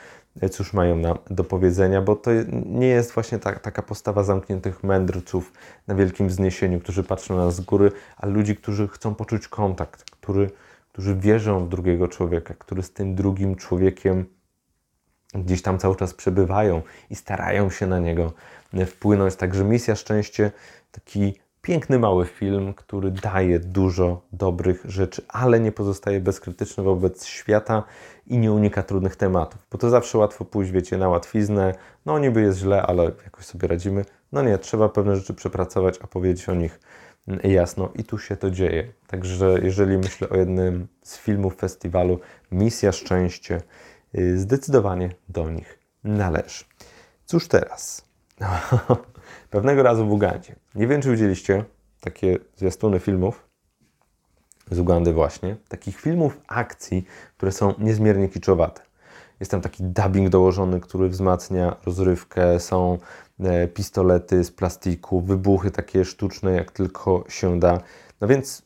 [0.51, 2.31] cóż mają nam do powiedzenia, bo to
[2.66, 5.53] nie jest właśnie ta, taka postawa zamkniętych mędrców
[5.87, 10.11] na wielkim wzniesieniu, którzy patrzą na nas z góry, a ludzi, którzy chcą poczuć kontakt,
[10.11, 10.51] który,
[10.92, 14.27] którzy wierzą w drugiego człowieka, który z tym drugim człowiekiem
[15.35, 18.33] gdzieś tam cały czas przebywają i starają się na niego
[18.87, 19.37] wpłynąć.
[19.37, 20.53] Także Misja Szczęście,
[20.92, 21.35] taki
[21.67, 27.83] piękny mały film, który daje dużo dobrych rzeczy, ale nie pozostaje bezkrytyczny wobec świata
[28.27, 31.75] i nie unika trudnych tematów, bo to zawsze łatwo pójść, wiecie, na łatwiznę,
[32.05, 34.05] no niby jest źle, ale jakoś sobie radzimy.
[34.33, 36.81] No nie, trzeba pewne rzeczy przepracować, a powiedzieć o nich
[37.45, 38.93] jasno i tu się to dzieje.
[39.07, 42.21] Także jeżeli myślę o jednym z filmów festiwalu
[42.53, 43.61] Misja Szczęście,
[44.19, 46.65] y, zdecydowanie do nich należy.
[47.25, 48.05] Cóż teraz?
[49.51, 50.57] Pewnego razu w Ugandzie.
[50.75, 51.65] Nie wiem, czy widzieliście
[52.01, 53.47] takie zwiastuny filmów
[54.71, 55.57] z Ugandy właśnie.
[55.69, 57.05] Takich filmów akcji,
[57.37, 58.83] które są niezmiernie kiczowate.
[59.41, 62.61] Jest tam taki dubbing dołożony, który wzmacnia rozrywkę.
[62.61, 62.99] Są
[63.41, 67.81] e, pistolety z plastiku, wybuchy takie sztuczne, jak tylko się da.
[68.21, 68.62] No więc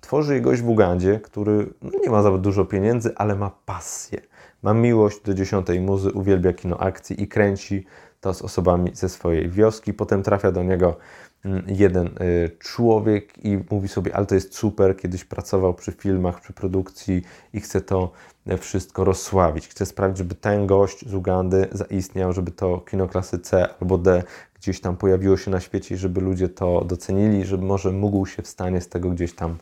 [0.00, 4.20] tworzy je gość w Ugandzie, który no nie ma za dużo pieniędzy, ale ma pasję.
[4.62, 7.86] Ma miłość do dziesiątej muzy, uwielbia kino akcji i kręci
[8.24, 9.94] to z osobami ze swojej wioski.
[9.94, 10.96] Potem trafia do niego
[11.44, 16.40] mm, jeden y, człowiek i mówi sobie, ale to jest super, kiedyś pracował przy filmach,
[16.40, 18.12] przy produkcji i chce to
[18.46, 19.68] e, wszystko rozsławić.
[19.68, 24.22] Chce sprawić, żeby ten gość z Ugandy zaistniał, żeby to kino klasy C albo D
[24.54, 28.48] gdzieś tam pojawiło się na świecie żeby ludzie to docenili, żeby może mógł się w
[28.48, 29.58] stanie z tego gdzieś tam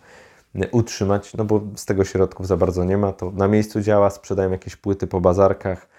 [0.54, 4.10] e, utrzymać, no bo z tego środków za bardzo nie ma, to na miejscu działa,
[4.10, 5.91] sprzedają jakieś płyty po bazarkach,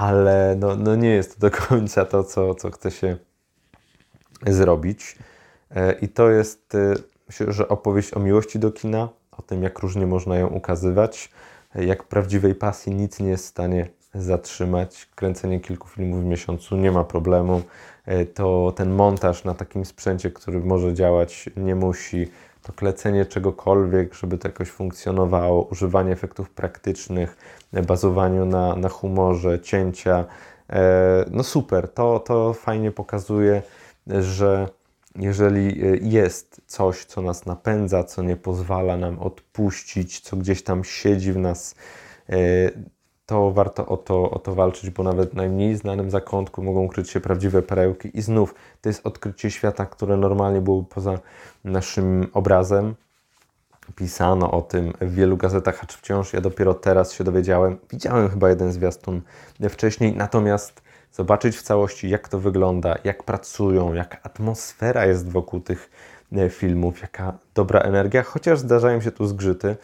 [0.00, 3.16] ale no, no nie jest to do końca to, co, co chce się
[4.46, 5.16] zrobić.
[5.70, 6.94] E, I to jest, e,
[7.26, 11.30] myślę, że opowieść o miłości do kina, o tym, jak różnie można ją ukazywać,
[11.74, 15.08] e, jak prawdziwej pasji nic nie jest w stanie zatrzymać.
[15.14, 17.62] Kręcenie kilku filmów w miesiącu nie ma problemu.
[18.34, 22.30] To ten montaż na takim sprzęcie, który może działać, nie musi
[22.64, 27.36] to klecenie czegokolwiek, żeby to jakoś funkcjonowało, używanie efektów praktycznych,
[27.86, 30.24] bazowaniu na, na humorze, cięcia.
[30.70, 33.62] E, no super, to, to fajnie pokazuje,
[34.06, 34.68] że
[35.16, 35.80] jeżeli
[36.12, 41.38] jest coś, co nas napędza, co nie pozwala nam odpuścić, co gdzieś tam siedzi w
[41.38, 41.74] nas,
[42.28, 42.36] e,
[43.26, 47.10] to warto o to, o to walczyć, bo nawet w najmniej znanym zakątku mogą kryć
[47.10, 48.18] się prawdziwe perełki.
[48.18, 51.18] I znów to jest odkrycie świata, które normalnie byłoby poza
[51.64, 52.94] naszym obrazem.
[53.96, 57.78] Pisano o tym w wielu gazetach, acz wciąż ja dopiero teraz się dowiedziałem.
[57.90, 59.22] Widziałem chyba jeden zwiastun
[59.70, 60.82] wcześniej, natomiast
[61.12, 65.90] zobaczyć w całości, jak to wygląda, jak pracują, jaka atmosfera jest wokół tych
[66.32, 69.76] e, filmów, jaka dobra energia, chociaż zdarzają się tu zgrzyty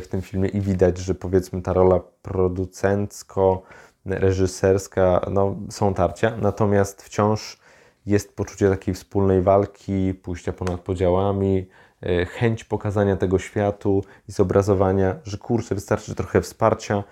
[0.00, 3.62] w tym filmie i widać, że powiedzmy ta rola producencko
[4.06, 7.58] reżyserska, no, są tarcia, natomiast wciąż
[8.06, 11.68] jest poczucie takiej wspólnej walki, pójścia ponad podziałami,
[12.02, 17.04] e, chęć pokazania tego światu i zobrazowania, że kurczę, wystarczy trochę wsparcia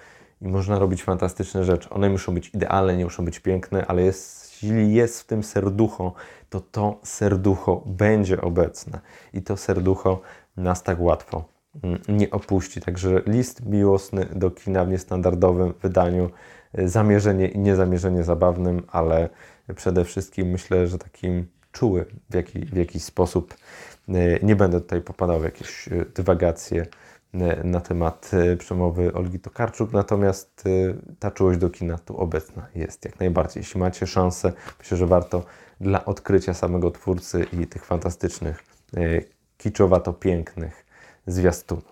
[0.42, 1.90] i można robić fantastyczne rzeczy.
[1.90, 6.12] One muszą być idealne, nie muszą być piękne, ale jest, jeśli jest w tym serducho,
[6.50, 9.00] to to serducho będzie obecne
[9.32, 10.20] i to serducho
[10.56, 11.57] nas tak łatwo
[12.08, 12.80] nie opuści.
[12.80, 16.30] Także list miłosny do kina w niestandardowym wydaniu,
[16.78, 19.28] y, zamierzenie i niezamierzenie zabawnym, ale
[19.74, 23.54] przede wszystkim myślę, że takim czuły w, jaki, w jakiś sposób.
[24.08, 26.86] Y, nie będę tutaj popadał w jakieś y, dywagacje
[27.64, 30.64] na temat przemowy Olgi Tokarczuk, natomiast
[31.18, 33.60] ta czułość do kina tu obecna jest jak najbardziej.
[33.60, 35.44] Jeśli macie szansę, myślę, że warto
[35.80, 38.64] dla odkrycia samego twórcy i tych fantastycznych,
[39.58, 40.87] kiczowato pięknych
[41.32, 41.82] zwiastunu.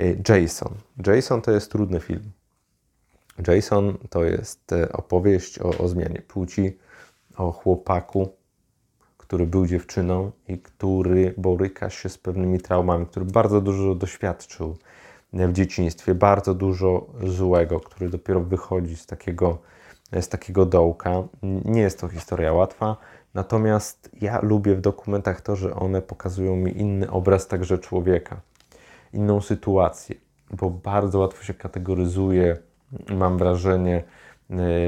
[0.00, 0.74] Y, Jason.
[1.06, 2.30] Jason to jest trudny film.
[3.46, 6.78] Jason to jest e, opowieść o, o zmianie płci,
[7.36, 8.28] o chłopaku,
[9.18, 14.76] który był dziewczyną i który boryka się z pewnymi traumami, który bardzo dużo doświadczył
[15.32, 19.58] w dzieciństwie, bardzo dużo złego, który dopiero wychodzi z takiego,
[20.20, 21.22] z takiego dołka.
[21.42, 22.96] Nie jest to historia łatwa,
[23.34, 28.40] natomiast ja lubię w dokumentach to, że one pokazują mi inny obraz także człowieka
[29.12, 30.16] inną sytuację,
[30.50, 32.56] bo bardzo łatwo się kategoryzuje,
[33.08, 34.02] mam wrażenie, e,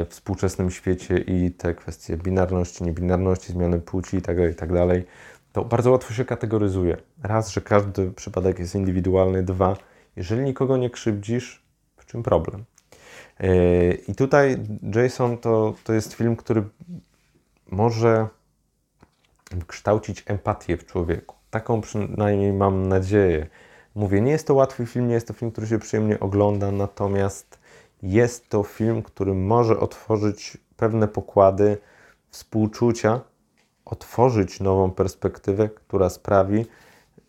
[0.05, 5.05] w współczesnym świecie i te kwestie binarności, niebinarności, zmiany płci itd., tak itd., tak
[5.53, 6.97] to bardzo łatwo się kategoryzuje.
[7.23, 9.77] Raz, że każdy przypadek jest indywidualny, dwa,
[10.17, 11.63] jeżeli nikogo nie krzywdzisz,
[11.97, 12.65] w czym problem?
[13.41, 14.57] E, I tutaj
[14.95, 16.63] Jason to, to jest film, który
[17.71, 18.29] może
[19.67, 21.37] kształcić empatię w człowieku.
[21.51, 23.47] Taką przynajmniej mam nadzieję.
[23.95, 27.59] Mówię, nie jest to łatwy film, nie jest to film, który się przyjemnie ogląda, natomiast
[28.03, 31.79] jest to film, który może otworzyć pewne pokłady
[32.31, 33.21] współczucia,
[33.85, 36.67] otworzyć nową perspektywę, która sprawi,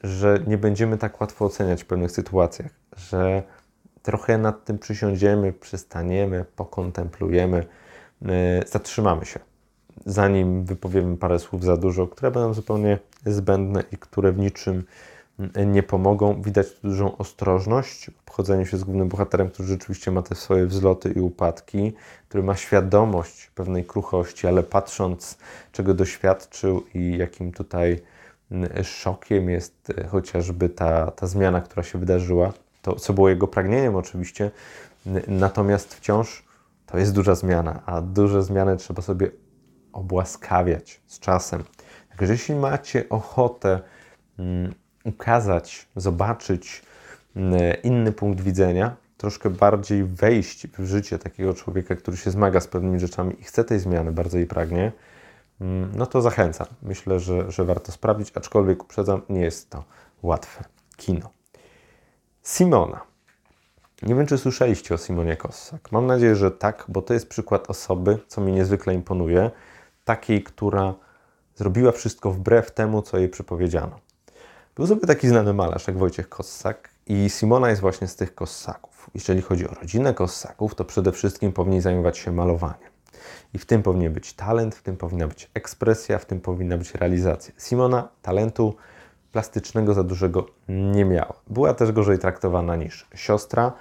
[0.04, 3.44] że nie będziemy tak łatwo oceniać w pewnych sytuacjach, że
[4.02, 7.66] trochę nad tym przysiądziemy, przystaniemy, pokontemplujemy,
[8.26, 9.40] e, zatrzymamy się,
[10.06, 14.84] zanim wypowiemy parę słów za dużo, które będą zupełnie zbędne i które w niczym
[15.66, 16.42] nie pomogą.
[16.42, 21.12] Widać dużą ostrożność w obchodzeniu się z głównym bohaterem, który rzeczywiście ma te swoje wzloty
[21.12, 21.94] i upadki,
[22.30, 25.38] który ma świadomość pewnej kruchości, ale patrząc,
[25.72, 28.02] czego doświadczył i jakim tutaj
[28.84, 33.96] szokiem jest e, chociażby ta, ta zmiana, która się wydarzyła, to co było jego pragnieniem
[33.96, 34.52] oczywiście,
[35.28, 36.44] natomiast wciąż
[36.86, 39.32] to jest duża zmiana, a duże zmiany trzeba sobie
[39.94, 41.64] obłaskawiać z czasem.
[42.10, 43.80] Także jeśli macie ochotę
[45.04, 46.82] ukazać, zobaczyć
[47.36, 52.68] mm, inny punkt widzenia, troszkę bardziej wejść w życie takiego człowieka, który się zmaga z
[52.68, 54.92] pewnymi rzeczami i chce tej zmiany, bardzo jej pragnie,
[55.62, 56.68] mm, no to zachęcam.
[56.82, 59.84] Myślę, że, że warto sprawdzić, aczkolwiek uprzedzam, nie jest to
[60.24, 60.64] łatwe
[60.98, 61.30] kino.
[62.44, 63.02] Simona.
[64.02, 65.92] Nie wiem, czy słyszeliście o Simonie Kossak.
[65.92, 69.52] Mam nadzieję, że tak, bo to jest przykład osoby, co mi niezwykle imponuje,
[70.06, 70.94] takiej, która
[71.56, 74.00] zrobiła wszystko wbrew temu, co jej przypowiedziano.
[74.76, 79.10] Był sobie taki znany malarz jak Wojciech Kossak i Simona jest właśnie z tych Kossaków.
[79.14, 82.90] Jeżeli chodzi o rodzinę Kossaków, to przede wszystkim powinni zajmować się malowaniem.
[83.54, 86.96] I w tym powinien być talent, w tym powinna być ekspresja, w tym powinna być
[86.96, 87.54] realizacja.
[87.58, 88.76] Simona talentu
[89.32, 91.34] plastycznego za dużego nie miała.
[91.48, 93.72] Była też gorzej traktowana niż siostra,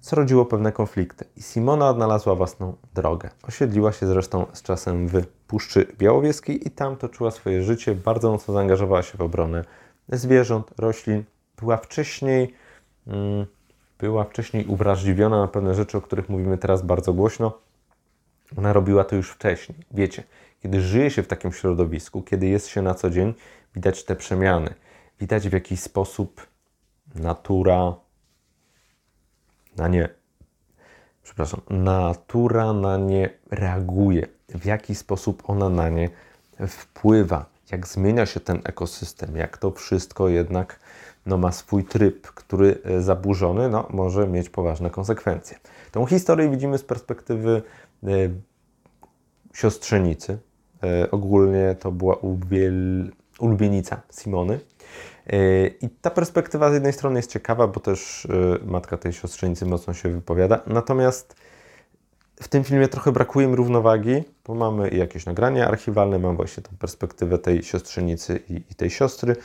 [0.00, 1.24] co rodziło pewne konflikty.
[1.36, 3.30] I Simona odnalazła własną drogę.
[3.42, 7.94] Osiedliła się zresztą z czasem w Puszczy Białowieskiej i tam toczyła swoje życie.
[7.94, 9.64] Bardzo mocno zaangażowała się w obronę
[10.08, 11.24] zwierząt, roślin.
[11.58, 12.54] Była wcześniej,
[13.06, 13.46] mm,
[13.98, 17.58] była wcześniej uwrażliwiona na pewne rzeczy, o których mówimy teraz bardzo głośno.
[18.58, 19.78] Ona robiła to już wcześniej.
[19.90, 20.22] Wiecie,
[20.62, 23.34] kiedy żyje się w takim środowisku, kiedy jest się na co dzień,
[23.74, 24.74] widać te przemiany.
[25.20, 26.46] Widać w jaki sposób
[27.14, 27.94] natura
[29.76, 30.08] na nie,
[31.22, 36.10] przepraszam, natura na nie reaguje, w jaki sposób ona na nie
[36.68, 40.80] wpływa, jak zmienia się ten ekosystem, jak to wszystko jednak
[41.26, 45.58] no, ma swój tryb, który e, zaburzony no, może mieć poważne konsekwencje.
[45.92, 47.62] Tą historię widzimy z perspektywy
[48.04, 48.08] e,
[49.54, 50.38] siostrzenicy.
[50.82, 54.60] E, ogólnie to była uwiel ulubienica Simony.
[55.80, 58.26] I ta perspektywa z jednej strony jest ciekawa, bo też
[58.64, 60.60] matka tej siostrzenicy mocno się wypowiada.
[60.66, 61.36] Natomiast
[62.40, 66.76] w tym filmie trochę brakuje mi równowagi, bo mamy jakieś nagrania archiwalne, mam właśnie tą
[66.78, 69.36] perspektywę tej siostrzenicy i, i tej siostry,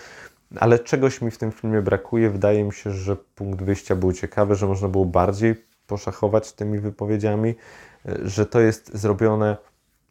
[0.56, 2.30] ale czegoś mi w tym filmie brakuje.
[2.30, 5.56] Wydaje mi się, że punkt wyjścia był ciekawy, że można było bardziej
[5.88, 7.56] poszachować tymi wypowiedziami,
[8.06, 9.58] że to jest zrobione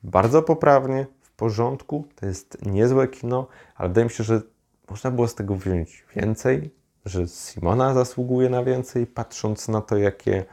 [0.03, 1.07] bardzo poprawnie,
[1.37, 4.43] porządku, to jest niezłe kino, ale wydaje mi się, że
[4.91, 6.71] można było z tego wziąć więcej,
[7.05, 10.45] że Simona zasługuje na więcej, patrząc na to, jakie,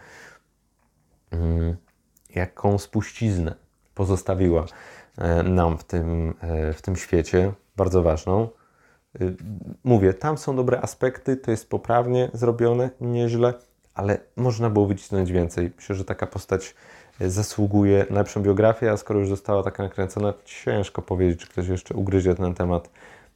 [1.32, 1.76] mm,
[2.38, 3.56] jaką spuściznę
[3.96, 4.66] pozostawiła
[5.18, 8.50] e, nam w tym, e, w tym świecie, bardzo ważną.
[9.22, 9.36] Y,
[9.84, 13.54] mówię, tam są dobre aspekty, to jest poprawnie zrobione, nieźle,
[13.94, 15.72] ale można było wycisnąć więcej.
[15.76, 16.76] Myślę, że taka postać
[17.20, 21.96] zasługuje na lepszą biografię, a skoro już została taka nakręcona, ciężko powiedzieć, czy ktoś jeszcze
[21.96, 22.90] ugryzie ten temat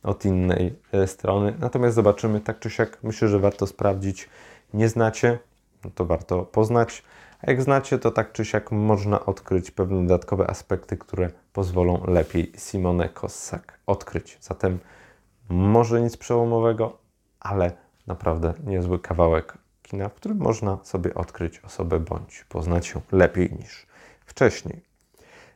[0.03, 1.53] od innej e, strony.
[1.59, 4.29] Natomiast zobaczymy, tak czy siak, myślę, że warto sprawdzić.
[4.73, 5.39] Nie znacie,
[5.85, 7.03] no to warto poznać,
[7.41, 12.51] a jak znacie, to tak czy siak można odkryć pewne dodatkowe aspekty, które pozwolą lepiej
[12.57, 14.37] Simone Kossak odkryć.
[14.41, 14.79] Zatem
[15.49, 16.97] może nic przełomowego,
[17.39, 17.71] ale
[18.07, 23.87] naprawdę niezły kawałek kina, w którym można sobie odkryć osobę bądź poznać ją lepiej niż
[24.25, 24.81] wcześniej.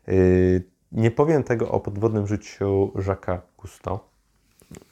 [0.08, 4.00] Yy, nie powiem tego o podwodnym życiu Jacques'a Cousteau.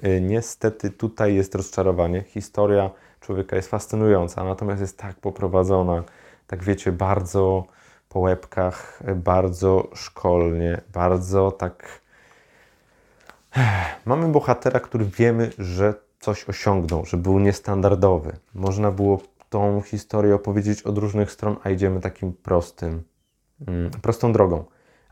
[0.04, 2.24] Yy, niestety tutaj jest rozczarowanie.
[2.24, 2.90] Historia
[3.20, 6.04] człowieka jest fascynująca, natomiast jest tak poprowadzona,
[6.48, 7.66] tak wiecie, bardzo
[8.10, 12.02] po łebkach, bardzo szkolnie, bardzo tak.
[14.06, 18.36] Mamy bohatera, który wiemy, że coś osiągnął, że był niestandardowy.
[18.54, 19.20] Można było
[19.50, 23.04] tą historię opowiedzieć od różnych stron, a idziemy takim prostym,
[23.68, 24.66] mm, prostą drogą.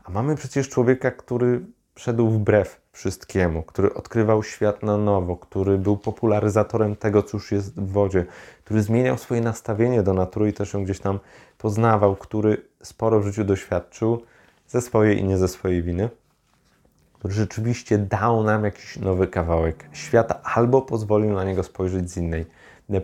[0.04, 1.60] A mamy przecież człowieka, który
[1.96, 7.80] szedł wbrew wszystkiemu, który odkrywał świat na nowo, który był popularyzatorem tego, co już jest
[7.80, 8.26] w wodzie,
[8.64, 11.18] który zmieniał swoje nastawienie do natury i też ją gdzieś tam
[11.58, 14.22] poznawał, który sporo w życiu doświadczył
[14.68, 16.08] ze swojej i nie ze swojej winy.
[17.18, 22.46] który rzeczywiście dał nam jakiś nowy kawałek świata albo pozwolił na niego spojrzeć z innej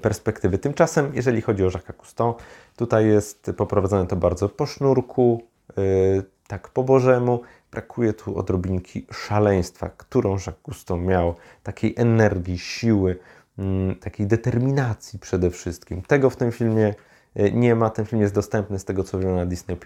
[0.03, 0.59] perspektywy.
[0.59, 2.35] Tymczasem, jeżeli chodzi o Jacques'a Cousteau,
[2.77, 5.43] tutaj jest poprowadzone to bardzo po sznurku,
[5.77, 7.41] yy, tak po bożemu.
[7.71, 13.19] Brakuje tu odrobinki szaleństwa, którą Jacques Cousteau miał, takiej energii, siły,
[13.59, 16.03] yy, takiej determinacji przede wszystkim.
[16.03, 16.95] Tego w tym filmie
[17.35, 17.91] yy, nie ma.
[17.91, 19.77] Ten film jest dostępny z tego, co wiem na Disney+.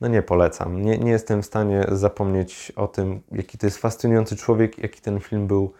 [0.00, 0.82] No nie polecam.
[0.82, 5.20] Nie, nie jestem w stanie zapomnieć o tym, jaki to jest fascynujący człowiek, jaki ten
[5.20, 5.72] film był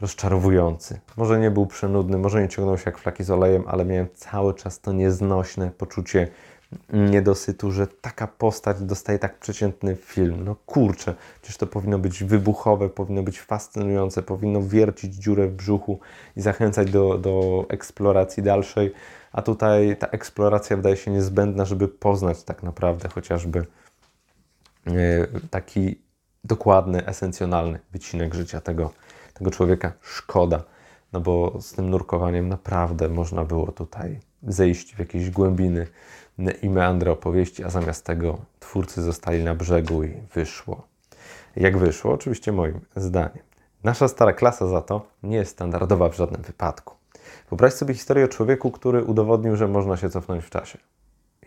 [0.00, 1.00] rozczarowujący.
[1.16, 4.54] Może nie był przenudny, może nie ciągnął się jak flaki z olejem, ale miałem cały
[4.54, 6.28] czas to nieznośne poczucie
[6.92, 10.44] niedosytu, że taka postać dostaje tak przeciętny film.
[10.44, 16.00] No kurczę, przecież to powinno być wybuchowe, powinno być fascynujące, powinno wiercić dziurę w brzuchu
[16.36, 18.92] i zachęcać do, do eksploracji dalszej,
[19.32, 23.66] a tutaj ta eksploracja wydaje się niezbędna, żeby poznać tak naprawdę chociażby
[24.86, 24.92] e,
[25.50, 25.98] taki
[26.44, 28.90] dokładny, esencjonalny wycinek życia tego,
[29.34, 29.92] tego człowieka.
[30.00, 30.62] Szkoda,
[31.12, 35.86] no bo z tym nurkowaniem naprawdę można było tutaj zejść w jakieś głębiny
[36.50, 40.86] i meandry opowieści, a zamiast tego twórcy zostali na brzegu i wyszło.
[41.56, 42.12] Jak wyszło?
[42.12, 43.44] Oczywiście moim zdaniem.
[43.84, 46.94] Nasza stara klasa za to nie jest standardowa w żadnym wypadku.
[47.50, 50.78] Wyobraź sobie historię o człowieku, który udowodnił, że można się cofnąć w czasie.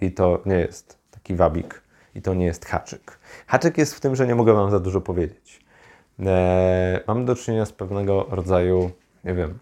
[0.02, 1.82] I to nie jest taki wabik,
[2.16, 3.20] i to nie jest haczyk.
[3.48, 5.66] Haczyk jest w tym, że nie mogę Wam za dużo powiedzieć.
[6.20, 8.92] Eee, mam do czynienia z pewnego rodzaju,
[9.24, 9.60] nie wiem,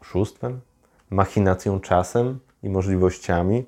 [0.00, 0.60] oszustwem,
[1.10, 3.66] machinacją czasem i możliwościami.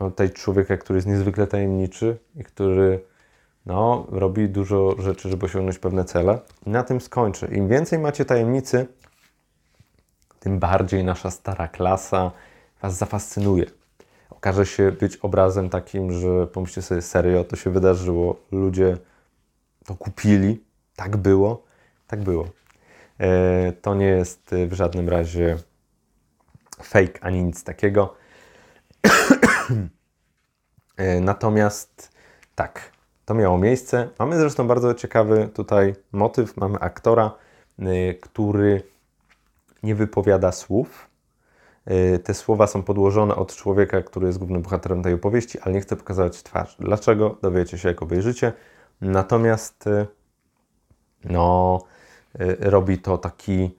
[0.00, 3.00] Mam tutaj człowieka, który jest niezwykle tajemniczy i który
[3.66, 6.38] no, robi dużo rzeczy, żeby osiągnąć pewne cele.
[6.66, 7.48] I na tym skończę.
[7.54, 8.86] Im więcej macie tajemnicy,
[10.40, 12.30] tym bardziej nasza stara klasa
[12.82, 13.66] Was zafascynuje.
[14.30, 18.96] Okaże się być obrazem takim, że pomyślcie sobie serio, to się wydarzyło, ludzie
[19.84, 20.64] to kupili,
[20.96, 21.62] tak było,
[22.06, 22.48] tak było.
[23.20, 25.56] E, to nie jest w żadnym razie
[26.82, 28.14] fake ani nic takiego.
[30.98, 32.12] E, natomiast
[32.54, 32.92] tak,
[33.24, 34.08] to miało miejsce.
[34.18, 36.56] Mamy zresztą bardzo ciekawy tutaj motyw.
[36.56, 37.32] Mamy aktora,
[37.78, 38.82] y, który
[39.82, 41.10] nie wypowiada słów.
[41.90, 45.80] Y, te słowa są podłożone od człowieka, który jest głównym bohaterem tej opowieści, ale nie
[45.80, 46.76] chce pokazać twarz.
[46.80, 47.36] Dlaczego?
[47.42, 48.52] Dowiecie się, jak obejrzycie.
[49.00, 49.84] Natomiast
[51.24, 51.78] no,
[52.60, 53.70] robi to taki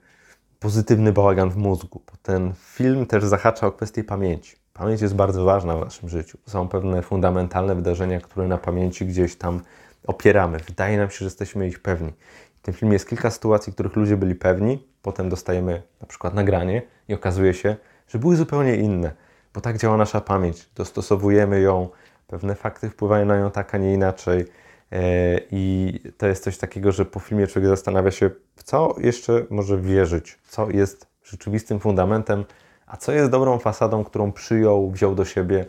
[0.60, 4.59] pozytywny bałagan w mózgu, ten film też zahacza o kwestię pamięci.
[4.80, 6.38] Pamięć jest bardzo ważna w naszym życiu.
[6.46, 9.60] Są pewne fundamentalne wydarzenia, które na pamięci gdzieś tam
[10.06, 10.58] opieramy.
[10.58, 12.12] Wydaje nam się, że jesteśmy ich pewni.
[12.58, 16.82] W tym filmie jest kilka sytuacji, których ludzie byli pewni, potem dostajemy na przykład nagranie
[17.08, 17.76] i okazuje się,
[18.08, 19.12] że były zupełnie inne,
[19.54, 20.70] bo tak działa nasza pamięć.
[20.74, 21.88] Dostosowujemy ją,
[22.26, 24.44] pewne fakty wpływają na nią tak, a nie inaczej.
[24.92, 29.46] E, I to jest coś takiego, że po filmie człowiek zastanawia się, w co jeszcze
[29.50, 32.44] może wierzyć, co jest rzeczywistym fundamentem,
[32.90, 35.66] a co jest dobrą fasadą, którą przyjął, wziął do siebie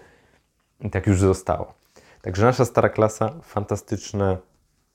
[0.80, 1.74] i tak już zostało.
[2.22, 4.38] Także nasza stara klasa, fantastyczne,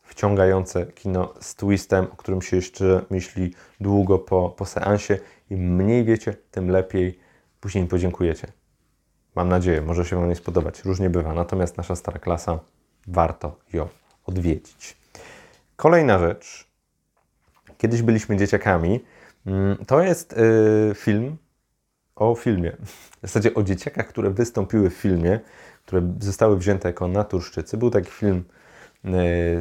[0.03, 5.19] wciągające kino z twistem, o którym się jeszcze myśli długo po, po seansie.
[5.51, 7.19] Im mniej wiecie, tym lepiej.
[7.61, 8.47] Później podziękujecie.
[9.35, 10.85] Mam nadzieję, może się Wam nie spodobać.
[10.85, 11.35] Różnie bywa.
[11.35, 12.59] Natomiast nasza stara klasa,
[13.07, 13.89] warto ją
[14.25, 14.97] odwiedzić.
[15.77, 16.67] Kolejna rzecz.
[17.79, 19.05] Kiedyś byliśmy dzieciakami.
[19.47, 21.37] Mm, to jest yy, film
[22.17, 22.77] o filmie.
[22.83, 25.41] W zasadzie o dzieciakach, które wystąpiły w filmie,
[25.85, 27.77] które zostały wzięte jako naturszczycy.
[27.77, 28.45] Był taki film
[29.05, 29.11] e,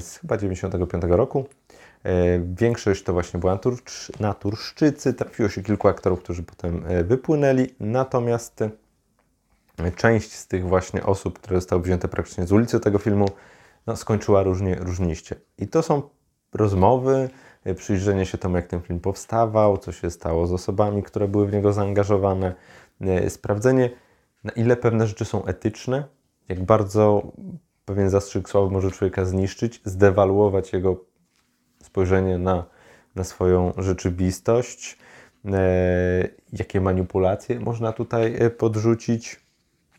[0.01, 1.45] z chyba 95 roku.
[2.03, 3.59] E, większość to właśnie była
[4.19, 5.13] naturszczycy.
[5.13, 7.67] Trafiło się kilku aktorów, którzy potem e, wypłynęli.
[7.79, 8.63] Natomiast
[9.95, 13.25] część z tych właśnie osób, które zostały wzięte praktycznie z ulicy tego filmu,
[13.87, 15.35] no, skończyła różnie, różniście.
[15.57, 16.01] I to są
[16.53, 17.29] rozmowy,
[17.73, 21.53] przyjrzenie się temu, jak ten film powstawał, co się stało z osobami, które były w
[21.53, 22.55] niego zaangażowane,
[23.01, 23.89] e, sprawdzenie,
[24.43, 26.03] na ile pewne rzeczy są etyczne,
[26.49, 27.31] jak bardzo
[27.85, 31.05] pewien zastrzyk sławy może człowieka zniszczyć, zdewaluować jego
[31.83, 32.65] spojrzenie na,
[33.15, 34.97] na swoją rzeczywistość,
[35.45, 39.39] e, jakie manipulacje można tutaj e, podrzucić,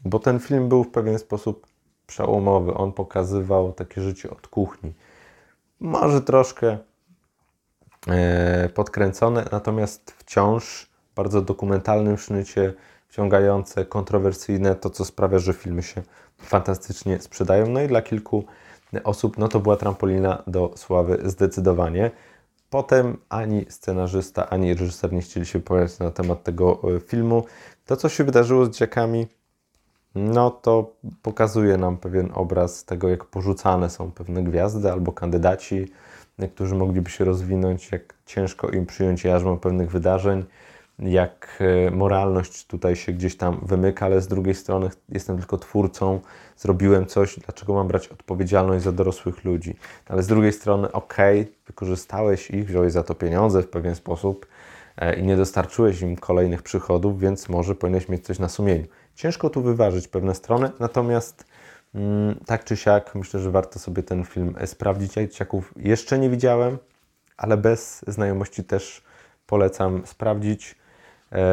[0.04, 1.66] bo ten film był w pewien sposób
[2.06, 2.74] przełomowy.
[2.74, 4.92] On pokazywał takie życie od kuchni.
[5.80, 6.95] Może troszkę E,
[8.74, 12.74] podkręcone, natomiast wciąż bardzo dokumentalnym sznycie,
[13.09, 16.02] wciągające, kontrowersyjne, to co sprawia, że filmy się
[16.38, 17.68] fantastycznie sprzedają.
[17.68, 18.44] No i dla kilku
[19.04, 22.11] osób, no to była trampolina do sławy zdecydowanie.
[22.70, 27.44] Potem ani scenarzysta, ani reżyser nie chcieli się wypowiadać na temat tego e, filmu.
[27.86, 29.26] To, co się wydarzyło z dzieciakami,
[30.14, 30.92] no to
[31.22, 35.86] pokazuje nam pewien obraz tego, jak porzucane są pewne gwiazdy albo kandydaci,
[36.55, 40.45] którzy mogliby się rozwinąć, jak ciężko im przyjąć jarzmo pewnych wydarzeń,
[40.99, 46.20] jak e, moralność tutaj się gdzieś tam wymyka, ale z drugiej strony jestem tylko twórcą,
[46.57, 49.76] zrobiłem coś, dlaczego mam brać odpowiedzialność za dorosłych ludzi?
[50.09, 54.47] Ale z drugiej strony, okej, okay, wykorzystałeś ich, wziąłeś za to pieniądze w pewien sposób
[54.97, 58.84] e, i nie dostarczyłeś im kolejnych przychodów, więc może powinieneś mieć coś na sumieniu.
[59.14, 61.45] Ciężko tu wyważyć pewne strony, natomiast
[62.47, 65.16] tak czy siak myślę, że warto sobie ten film sprawdzić.
[65.16, 66.78] Ja dzieciaków jeszcze nie widziałem,
[67.36, 69.03] ale bez znajomości też
[69.47, 70.74] polecam sprawdzić.
[71.32, 71.44] E,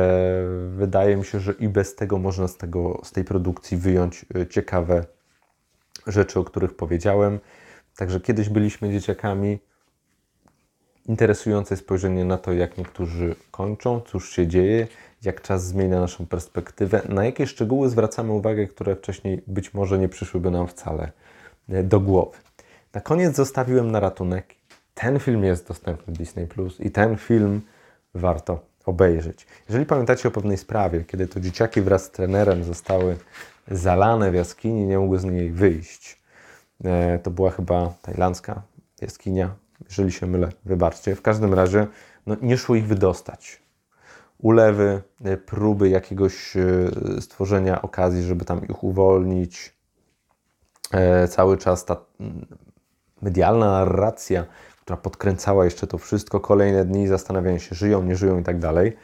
[0.69, 4.47] wydaje mi się, że i bez tego można z, tego, z tej produkcji wyjąć e,
[4.47, 5.05] ciekawe
[6.07, 7.39] rzeczy, o których powiedziałem.
[7.97, 9.59] Także kiedyś byliśmy dzieciakami.
[11.05, 14.87] Interesujące spojrzenie na to, jak niektórzy kończą, cóż się dzieje,
[15.25, 20.09] jak czas zmienia naszą perspektywę, na jakie szczegóły zwracamy uwagę, które wcześniej być może nie
[20.09, 21.11] przyszłyby nam wcale
[21.69, 22.37] e, do głowy.
[22.93, 24.55] Na koniec zostawiłem na ratunek.
[24.93, 27.61] Ten film jest dostępny w Disney Plus i ten film
[28.13, 29.47] warto obejrzeć.
[29.69, 33.17] Jeżeli pamiętacie o pewnej sprawie, kiedy to dzieciaki wraz z trenerem zostały
[33.71, 36.21] zalane w jaskini, nie mogły z niej wyjść.
[36.83, 38.61] E, to była chyba tajlandzka
[39.01, 39.55] jaskinia,
[39.85, 41.15] jeżeli się mylę, wybaczcie.
[41.15, 41.87] W każdym razie
[42.25, 43.62] no, nie szło ich wydostać.
[44.39, 49.73] Ulewy, e, próby jakiegoś e, stworzenia okazji, żeby tam ich uwolnić.
[51.29, 51.97] Cały czas ta
[53.21, 54.45] medialna narracja
[54.83, 58.97] która podkręcała jeszcze to wszystko, kolejne dni, zastanawiają się, żyją, nie żyją i tak dalej.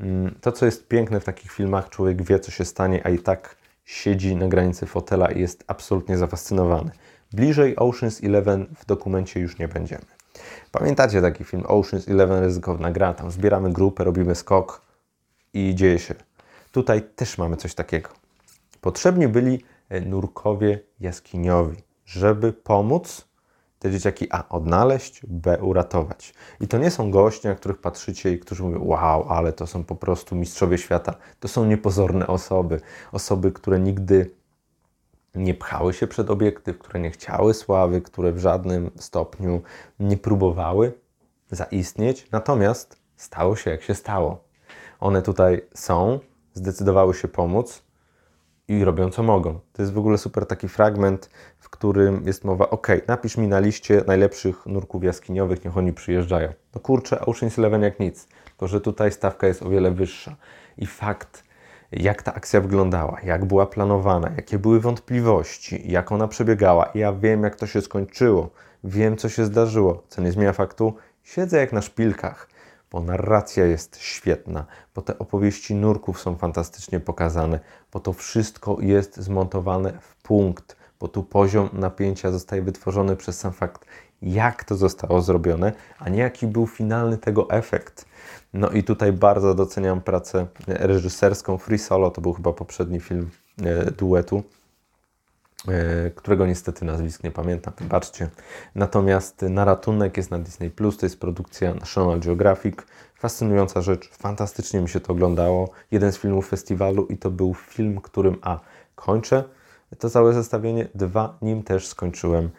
[0.00, 3.18] Mm, to, co jest piękne w takich filmach, człowiek wie, co się stanie, a i
[3.18, 6.90] tak siedzi na granicy fotela i jest absolutnie zafascynowany.
[7.32, 10.19] Bliżej Ocean's Eleven w dokumencie już nie będziemy.
[10.72, 14.82] Pamiętacie taki film Ocean's Eleven, ryzykowna gra, tam zbieramy grupę, robimy skok
[15.54, 16.14] i dzieje się.
[16.72, 18.10] Tutaj też mamy coś takiego.
[18.80, 23.30] Potrzebni byli e, nurkowie jaskiniowi, żeby pomóc
[23.78, 26.34] te dzieciaki A odnaleźć, B uratować.
[26.60, 29.84] I to nie są goście, na których patrzycie i którzy mówią: Wow, ale to są
[29.84, 31.14] po prostu mistrzowie świata.
[31.40, 32.80] To są niepozorne osoby.
[33.12, 34.30] Osoby, które nigdy
[35.34, 39.62] nie pchały się przed obiektyw, które nie chciały sławy, które w żadnym stopniu
[40.00, 40.92] nie próbowały
[41.50, 42.26] zaistnieć.
[42.32, 44.44] Natomiast stało się jak się stało.
[45.00, 46.20] One tutaj są,
[46.54, 47.82] zdecydowały się pomóc
[48.68, 49.60] i robią co mogą.
[49.72, 53.58] To jest w ogóle super taki fragment, w którym jest mowa, ok, napisz mi na
[53.58, 56.52] liście najlepszych nurków jaskiniowych, niech oni przyjeżdżają.
[56.74, 60.36] No kurczę, Ocean's Eleven jak nic, tylko że tutaj stawka jest o wiele wyższa.
[60.78, 61.44] I fakt,
[61.92, 66.90] jak ta akcja wyglądała, jak była planowana, jakie były wątpliwości, jak ona przebiegała.
[66.94, 68.50] Ja wiem, jak to się skończyło,
[68.84, 72.48] wiem, co się zdarzyło, co nie zmienia faktu, siedzę jak na szpilkach
[72.90, 77.60] bo narracja jest świetna, bo te opowieści nurków są fantastycznie pokazane,
[77.92, 83.52] bo to wszystko jest zmontowane w punkt, bo tu poziom napięcia zostaje wytworzony przez sam
[83.52, 83.84] fakt,
[84.22, 88.04] jak to zostało zrobione, a nie jaki był finalny tego efekt.
[88.52, 91.58] No i tutaj bardzo doceniam pracę reżyserską.
[91.58, 93.30] Free Solo to był chyba poprzedni film
[93.62, 94.42] e, duetu
[95.68, 98.28] E, którego niestety nazwisk nie pamiętam, wybaczcie.
[98.74, 102.74] Natomiast na ratunek jest na Disney Plus, to jest produkcja National Geographic.
[103.14, 105.70] Fascynująca rzecz, fantastycznie mi się to oglądało.
[105.90, 108.60] Jeden z filmów festiwalu i to był film, którym A
[108.94, 109.44] kończę
[109.98, 112.50] to całe zestawienie, dwa nim też skończyłem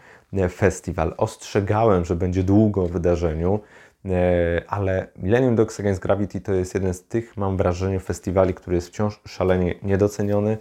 [0.50, 1.14] festiwal.
[1.18, 3.60] Ostrzegałem, że będzie długo o wydarzeniu,
[4.06, 8.76] e, ale Millennium Dogs Against Gravity to jest jeden z tych, mam wrażenie, festiwali, który
[8.76, 10.58] jest wciąż szalenie niedoceniony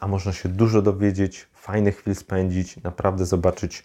[0.00, 3.84] a można się dużo dowiedzieć, fajnych chwil spędzić, naprawdę zobaczyć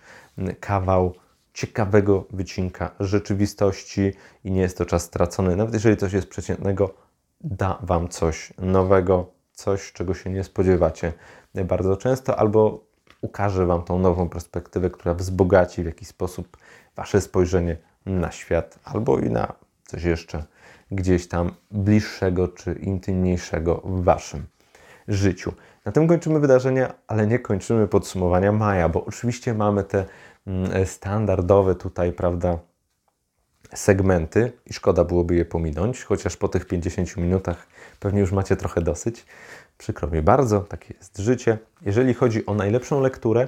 [0.59, 1.13] kawał
[1.53, 4.13] ciekawego wycinka rzeczywistości
[4.43, 5.55] i nie jest to czas stracony.
[5.55, 6.93] Nawet jeżeli coś jest przeciętnego,
[7.41, 11.13] da Wam coś nowego, coś, czego się nie spodziewacie
[11.65, 12.83] bardzo często, albo
[13.21, 16.57] ukaże Wam tą nową perspektywę, która wzbogaci w jakiś sposób
[16.95, 19.53] Wasze spojrzenie na świat, albo i na
[19.85, 20.43] coś jeszcze
[20.91, 24.45] gdzieś tam bliższego czy intymniejszego w Waszym
[25.07, 25.53] życiu.
[25.85, 30.05] Na tym kończymy wydarzenia, ale nie kończymy podsumowania maja, bo oczywiście mamy te
[30.47, 32.59] mm, standardowe tutaj, prawda,
[33.75, 37.67] segmenty i szkoda byłoby je pominąć, chociaż po tych 50 minutach
[37.99, 39.25] pewnie już macie trochę dosyć.
[39.77, 41.57] Przykro mi bardzo, takie jest życie.
[41.81, 43.47] Jeżeli chodzi o najlepszą lekturę,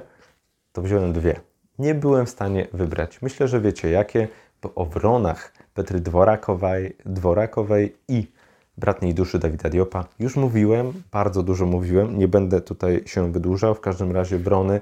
[0.72, 1.40] to wziąłem dwie.
[1.78, 3.22] Nie byłem w stanie wybrać.
[3.22, 4.28] Myślę, że wiecie jakie,
[4.62, 8.26] bo o wronach Petry Dworakowej, Dworakowej i
[8.78, 10.04] bratniej duszy Dawida Diopa.
[10.18, 13.74] Już mówiłem, bardzo dużo mówiłem, nie będę tutaj się wydłużał.
[13.74, 14.80] W każdym razie Wrony,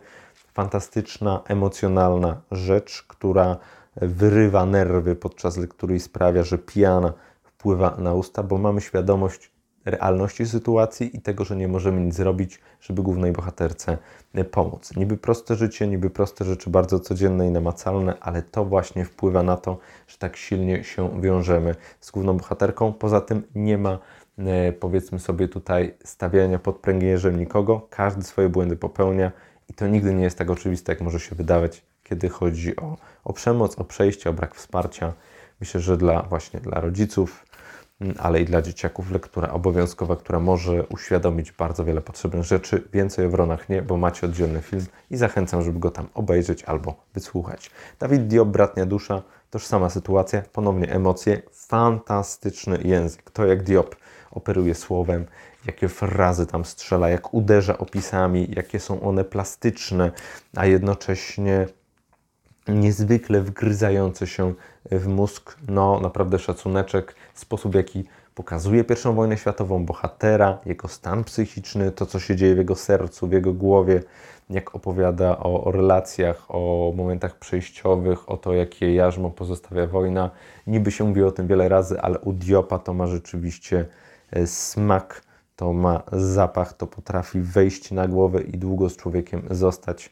[0.54, 3.56] fantastyczna, emocjonalna rzecz, która
[3.96, 7.12] wyrywa nerwy podczas lektury i sprawia, że pijana
[7.42, 9.51] wpływa na usta, bo mamy świadomość,
[9.84, 13.98] realności sytuacji i tego, że nie możemy nic zrobić, żeby głównej bohaterce
[14.34, 14.96] e, pomóc.
[14.96, 19.56] Niby proste życie, niby proste rzeczy bardzo codzienne i namacalne, ale to właśnie wpływa na
[19.56, 19.78] to,
[20.08, 22.92] że tak silnie się wiążemy z główną bohaterką.
[22.92, 23.98] Poza tym nie ma
[24.38, 29.32] e, powiedzmy sobie tutaj stawiania pod pręgierzem nikogo, każdy swoje błędy popełnia
[29.70, 33.32] i to nigdy nie jest tak oczywiste, jak może się wydawać, kiedy chodzi o, o
[33.32, 35.12] przemoc, o przejście, o brak wsparcia.
[35.60, 37.44] Myślę, że dla właśnie dla rodziców,
[38.18, 42.88] ale i dla dzieciaków lektura obowiązkowa, która może uświadomić bardzo wiele potrzebnych rzeczy.
[42.92, 46.94] Więcej o Wronach nie, bo macie oddzielny film i zachęcam, żeby go tam obejrzeć albo
[47.14, 47.70] wysłuchać.
[47.98, 53.30] Dawid Diop, Bratnia Dusza, tożsama sytuacja, ponownie emocje, fantastyczny język.
[53.30, 53.96] To jak Diop
[54.30, 55.26] operuje słowem,
[55.66, 60.10] jakie frazy tam strzela, jak uderza opisami, jakie są one plastyczne,
[60.56, 61.66] a jednocześnie
[62.68, 64.54] niezwykle wgryzające się
[64.90, 65.56] w mózg.
[65.68, 68.04] No, naprawdę szacuneczek, sposób, jaki
[68.34, 73.26] pokazuje I wojnę światową, bohatera, jego stan psychiczny, to, co się dzieje w jego sercu,
[73.26, 74.02] w jego głowie,
[74.50, 80.30] jak opowiada o, o relacjach, o momentach przejściowych, o to, jakie jarzmo pozostawia wojna.
[80.66, 83.86] Niby się mówi o tym wiele razy, ale u Diopa to ma rzeczywiście
[84.30, 85.22] e, smak,
[85.56, 90.10] to ma zapach, to potrafi wejść na głowę i długo z człowiekiem zostać.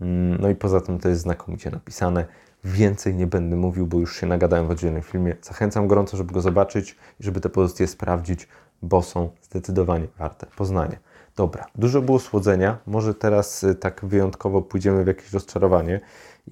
[0.00, 2.24] Mm, no i poza tym to jest znakomicie napisane.
[2.64, 5.36] Więcej nie będę mówił, bo już się nagadałem w oddzielnym filmie.
[5.42, 8.48] Zachęcam gorąco, żeby go zobaczyć i żeby te pozycje sprawdzić,
[8.82, 10.96] bo są zdecydowanie warte poznania.
[11.36, 12.78] Dobra, dużo było słodzenia.
[12.86, 16.00] Może teraz y, tak wyjątkowo pójdziemy w jakieś rozczarowanie.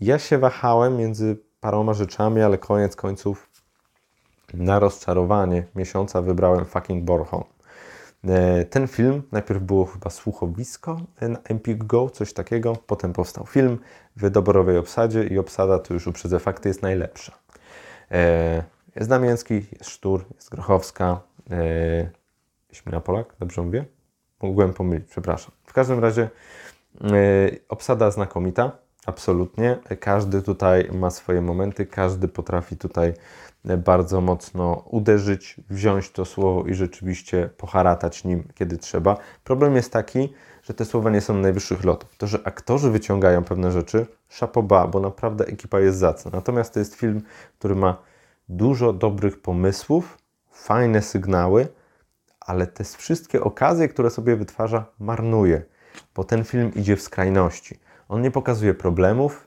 [0.01, 3.51] Ja się wahałem między paroma rzeczami, ale koniec końców
[4.55, 7.54] na rozczarowanie miesiąca wybrałem fucking Bornholm.
[8.29, 13.79] E, ten film, najpierw było chyba słuchowisko na Empik Go, coś takiego, potem powstał film
[14.17, 17.33] w doborowej obsadzie i obsada, to już uprzedzę fakty, jest najlepsza.
[18.11, 18.63] E,
[18.97, 21.21] jest Damięcki, jest Sztur, jest Grochowska,
[21.51, 22.11] e,
[22.73, 23.85] Śmina Polak, dobrze mówię?
[24.43, 25.51] Mogłem pomylić, przepraszam.
[25.67, 26.29] W każdym razie
[27.69, 28.73] obsada znakomita,
[29.07, 29.79] absolutnie.
[30.01, 33.15] Każdy tutaj ma swoje momenty, każdy potrafi tutaj
[33.65, 39.17] bardzo mocno uderzyć, wziąć to słowo i rzeczywiście poharatać nim, kiedy trzeba.
[39.45, 42.17] Problem jest taki, że te słowa nie są najwyższych lotów.
[42.17, 46.31] To, że aktorzy wyciągają pewne rzeczy, szapoba, bo naprawdę ekipa jest zacna.
[46.35, 47.23] Natomiast to jest film,
[47.59, 47.97] który ma
[48.49, 50.19] dużo dobrych pomysłów,
[50.51, 51.69] fajne sygnały,
[52.41, 55.63] ale te wszystkie okazje, które sobie wytwarza, marnuje,
[56.15, 57.79] bo ten film idzie w skrajności.
[58.09, 59.47] On nie pokazuje problemów,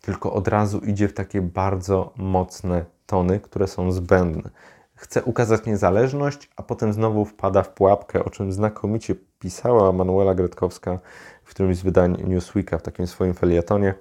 [0.00, 4.50] tylko od razu idzie w takie bardzo mocne tony, które są zbędne.
[4.94, 10.98] Chce ukazać niezależność, a potem znowu wpada w pułapkę, o czym znakomicie pisała Manuela Gretkowska
[11.44, 13.94] w którymś z wydań Newsweeka w takim swoim felietonie,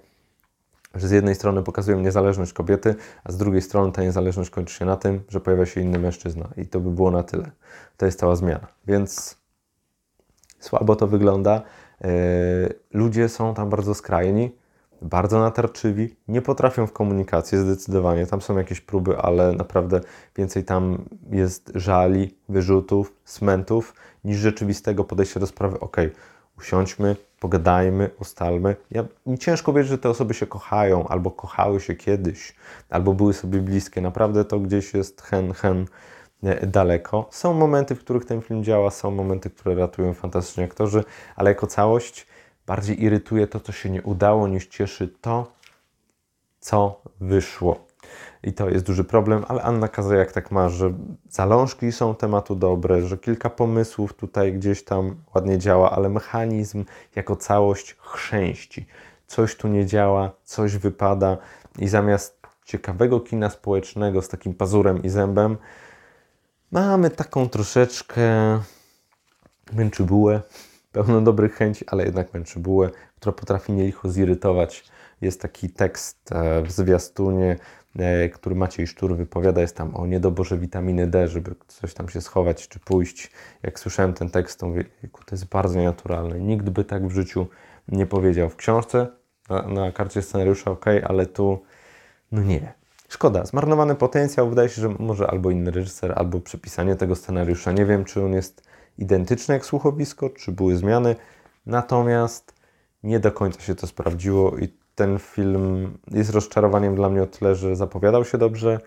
[0.96, 4.86] że z jednej strony pokazują niezależność kobiety, a z drugiej strony ta niezależność kończy się
[4.86, 6.50] na tym, że pojawia się inny mężczyzna.
[6.58, 7.52] I to by było na tyle.
[7.98, 8.68] To jest cała zmiana.
[8.88, 9.38] Więc
[10.60, 11.62] słabo to wygląda.
[12.02, 12.10] Yy,
[12.94, 14.52] ludzie są tam bardzo skrajni
[15.02, 18.28] bardzo natarczywi, nie potrafią w komunikację zdecydowanie.
[18.28, 20.02] Tam są jakieś próby, ale naprawdę
[20.36, 23.94] więcej tam jest żali, wyrzutów, smentów
[24.24, 25.80] niż rzeczywistego podejścia do sprawy.
[25.80, 25.98] Ok,
[26.58, 28.76] usiądźmy, pogadajmy, ustalmy.
[28.92, 32.56] Ja, mi ciężko wierzyć, że te osoby się kochają, albo kochały się kiedyś,
[32.90, 34.02] albo były sobie bliskie.
[34.02, 35.86] Naprawdę to gdzieś jest hen, hen
[36.44, 37.28] e, daleko.
[37.32, 41.04] Są momenty, w których ten film działa, są momenty, które ratują fantastyczni aktorzy,
[41.36, 42.28] ale jako całość
[42.68, 45.52] Bardziej irytuje to, co się nie udało, niż cieszy to,
[46.60, 47.88] co wyszło.
[48.44, 50.94] I to jest duży problem, ale Anna jak tak ma, że
[51.30, 57.36] zalążki są tematu dobre, że kilka pomysłów tutaj gdzieś tam ładnie działa, ale mechanizm jako
[57.36, 58.86] całość chrzęści.
[59.28, 61.38] Coś tu nie działa, coś wypada
[61.80, 65.58] i zamiast ciekawego kina społecznego z takim pazurem i zębem,
[66.72, 68.22] mamy taką troszeczkę
[69.74, 70.42] męczybułę,
[70.98, 74.84] pełno dobrych chęci, ale jednak męczy bułę, która potrafi licho zirytować.
[75.22, 77.56] Jest taki tekst e, w zwiastunie,
[78.00, 82.22] e, który Maciej Sztur wypowiada, jest tam o niedoborze witaminy D, żeby coś tam się
[82.22, 83.32] schować czy pójść.
[83.64, 84.84] Jak słyszałem ten tekst, to mówię,
[85.26, 86.40] to jest bardzo nienaturalne.
[86.40, 87.48] Nikt by tak w życiu
[87.88, 88.50] nie powiedział.
[88.50, 89.08] W książce,
[89.50, 91.64] na, na karcie scenariusza ok, ale tu
[92.32, 92.74] no nie.
[93.10, 94.50] Szkoda, zmarnowany potencjał.
[94.50, 97.72] Wydaje się, że może albo inny reżyser, albo przepisanie tego scenariusza.
[97.72, 98.67] Nie wiem, czy on jest
[98.98, 101.16] identyczne jak słuchowisko, czy były zmiany.
[101.66, 102.54] Natomiast
[103.04, 107.56] nie do końca się to sprawdziło i ten film jest rozczarowaniem dla mnie o tyle,
[107.56, 108.80] że zapowiadał się dobrze,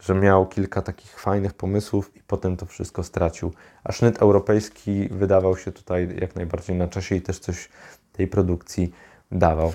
[0.00, 3.52] że miał kilka takich fajnych pomysłów i potem to wszystko stracił.
[3.84, 7.68] A sznyt europejski wydawał się tutaj jak najbardziej na czasie i też coś
[8.12, 8.92] tej produkcji
[9.32, 9.72] dawał.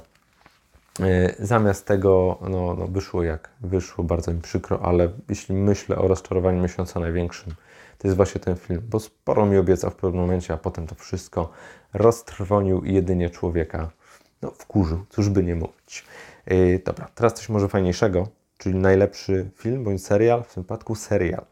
[0.99, 6.07] E, zamiast tego no, no wyszło jak wyszło, bardzo mi przykro, ale jeśli myślę o
[6.07, 7.53] rozczarowaniu miesiąca największym,
[7.97, 10.95] to jest właśnie ten film, bo sporo mi obiecał w pewnym momencie, a potem to
[10.95, 11.49] wszystko
[11.93, 13.89] roztrwonił i jedynie człowieka
[14.41, 16.05] no, wkurzył, cóż by nie mówić.
[16.47, 18.27] Yy, dobra, teraz coś może fajniejszego,
[18.57, 21.45] czyli najlepszy film bądź serial, w tym przypadku serial.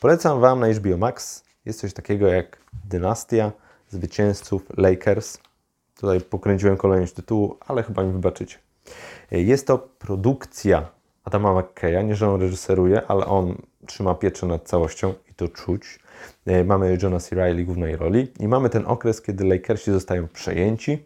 [0.00, 3.52] Polecam Wam na HBO Max, jest coś takiego jak Dynastia
[3.90, 5.38] Zwycięzców Lakers.
[5.96, 8.58] Tutaj pokręciłem kolejność tytułu, ale chyba mi wybaczycie.
[9.30, 10.88] Jest to produkcja
[11.24, 13.54] Adama McKeya, nie że on reżyseruje, ale on
[13.86, 15.98] trzyma pieczę nad całością to czuć.
[16.64, 17.36] Mamy Johna C.
[17.36, 21.04] Reilly głównej roli i mamy ten okres, kiedy Lakersi zostają przejęci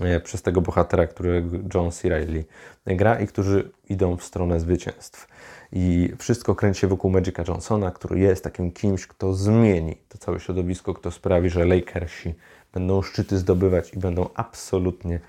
[0.00, 2.08] e, przez tego bohatera, którego John C.
[2.08, 2.44] Reilly
[2.86, 5.28] gra i którzy idą w stronę zwycięstw.
[5.72, 10.40] I wszystko kręci się wokół Magica Johnsona, który jest takim kimś, kto zmieni to całe
[10.40, 12.34] środowisko, kto sprawi, że Lakersi
[12.72, 15.20] będą szczyty zdobywać i będą absolutnie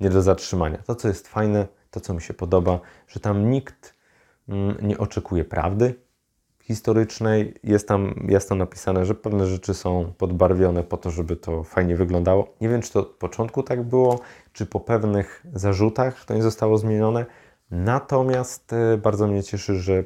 [0.00, 0.78] nie do zatrzymania.
[0.78, 3.94] To, co jest fajne, to, co mi się podoba, że tam nikt
[4.48, 6.05] mm, nie oczekuje prawdy
[6.66, 7.54] historycznej.
[7.64, 12.54] Jest tam jasno napisane, że pewne rzeczy są podbarwione po to, żeby to fajnie wyglądało.
[12.60, 14.20] Nie wiem, czy to od początku tak było,
[14.52, 17.26] czy po pewnych zarzutach to nie zostało zmienione.
[17.70, 20.04] Natomiast e, bardzo mnie cieszy, że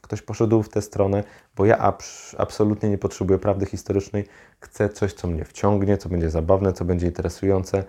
[0.00, 1.24] ktoś poszedł w tę stronę,
[1.56, 1.94] bo ja
[2.38, 4.24] absolutnie nie potrzebuję prawdy historycznej.
[4.60, 7.84] Chcę coś, co mnie wciągnie, co będzie zabawne, co będzie interesujące.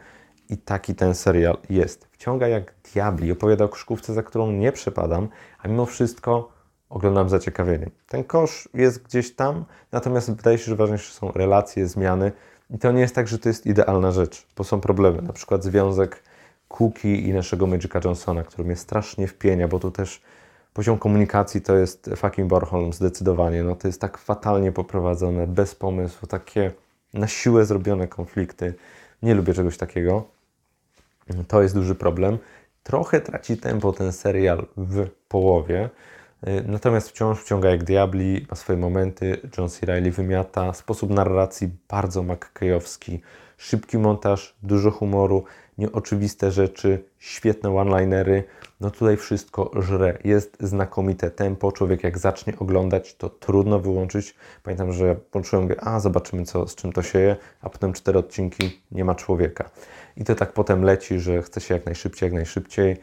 [0.49, 2.07] I taki ten serial jest.
[2.11, 3.31] Wciąga jak diabli.
[3.31, 5.27] Opowiada o koszkówce, za którą nie przepadam,
[5.59, 6.54] a mimo wszystko
[6.89, 7.89] oglądam zaciekawieniem.
[8.07, 12.31] Ten kosz jest gdzieś tam, natomiast wydaje się, że ważniejsze są relacje, zmiany.
[12.69, 15.21] I to nie jest tak, że to jest idealna rzecz, bo są problemy.
[15.21, 16.23] Na przykład związek
[16.67, 20.21] Cookie i naszego Magica Johnsona, który mnie strasznie wpienia, bo tu też
[20.73, 23.63] poziom komunikacji to jest fucking Borholm zdecydowanie.
[23.63, 26.71] No to jest tak fatalnie poprowadzone, bez pomysłu, takie
[27.13, 28.73] na siłę zrobione konflikty.
[29.23, 30.23] Nie lubię czegoś takiego.
[31.47, 32.37] To jest duży problem.
[32.83, 35.89] Trochę traci tempo ten serial w połowie,
[36.65, 39.37] natomiast wciąż wciąga jak diabli, ma swoje momenty.
[39.57, 39.85] John C.
[39.85, 43.21] Reilly wymiata, sposób narracji bardzo McKayowski,
[43.57, 45.43] szybki montaż, dużo humoru
[45.77, 48.43] nieoczywiste rzeczy, świetne one-linery.
[48.81, 50.17] No tutaj wszystko żre.
[50.23, 51.71] Jest znakomite tempo.
[51.71, 54.35] Człowiek jak zacznie oglądać, to trudno wyłączyć.
[54.63, 58.19] Pamiętam, że włączyłem, mówię, a zobaczymy co, z czym to się je, a potem cztery
[58.19, 59.69] odcinki, nie ma człowieka.
[60.17, 62.97] I to tak potem leci, że chce się jak najszybciej, jak najszybciej.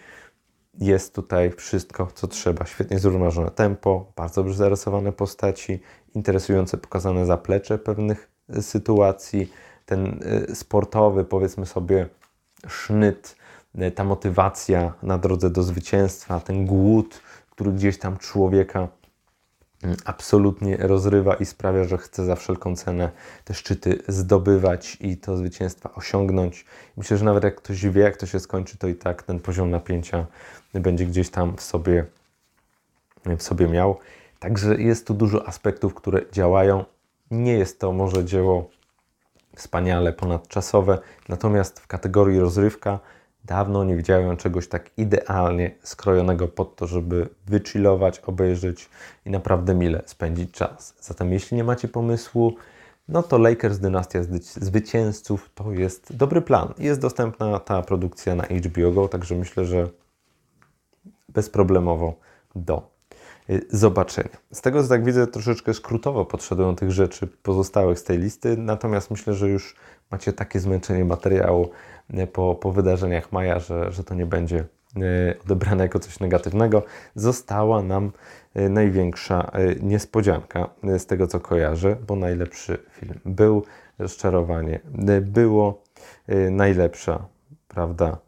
[0.79, 2.67] Jest tutaj wszystko, co trzeba.
[2.67, 5.81] Świetnie zrównoważone tempo, bardzo dobrze zarysowane postaci,
[6.15, 9.53] interesujące pokazane zaplecze pewnych sytuacji.
[9.87, 10.21] Ten
[10.51, 12.09] y, sportowy, powiedzmy sobie,
[12.69, 13.37] sznyt,
[13.75, 17.21] e, ta motywacja na drodze do zwycięstwa, ten głód,
[17.51, 18.89] który gdzieś tam człowieka
[20.05, 23.11] absolutnie rozrywa i sprawia, że chce za wszelką cenę
[23.45, 26.65] te szczyty zdobywać i to zwycięstwa osiągnąć.
[26.97, 29.71] Myślę, że nawet jak ktoś wie, jak to się skończy, to i tak ten poziom
[29.71, 30.27] napięcia
[30.75, 32.05] będzie gdzieś tam w sobie,
[33.39, 33.99] w sobie miał.
[34.39, 36.85] Także jest tu dużo aspektów, które działają.
[37.31, 38.71] Nie jest to może dzieło
[39.57, 40.99] wspaniale ponadczasowe.
[41.29, 42.99] Natomiast w kategorii rozrywka
[43.45, 48.89] dawno nie widziałem czegoś tak idealnie skrojonego pod to, żeby wychillować, obejrzeć
[49.27, 50.95] i naprawdę mile spędzić czas.
[51.01, 52.55] Zatem jeśli nie macie pomysłu,
[53.09, 56.75] no to Lakers Dynastia Zwycięzców to jest dobry plan.
[56.79, 59.89] Jest dostępna ta produkcja na HBO Go, także myślę, że
[61.29, 62.15] bezproblemowo
[62.55, 62.93] do
[63.51, 64.37] Y, zobaczenia.
[64.53, 68.57] Z tego, co tak widzę, troszeczkę skrótowo podszedłem do tych rzeczy pozostałych z tej listy,
[68.57, 69.77] natomiast myślę, że już
[70.11, 71.71] macie takie zmęczenie materiału
[72.33, 74.65] po, po wydarzeniach maja, że, że to nie będzie
[74.97, 76.83] y, odebrane jako coś negatywnego.
[77.15, 78.13] Została nam
[78.55, 79.51] największa
[79.81, 83.65] niespodzianka z tego, co kojarzę, bo najlepszy film był,
[83.99, 84.81] rozczarowanie
[85.21, 85.83] było,
[86.51, 87.27] najlepsza,
[87.69, 88.19] prawda,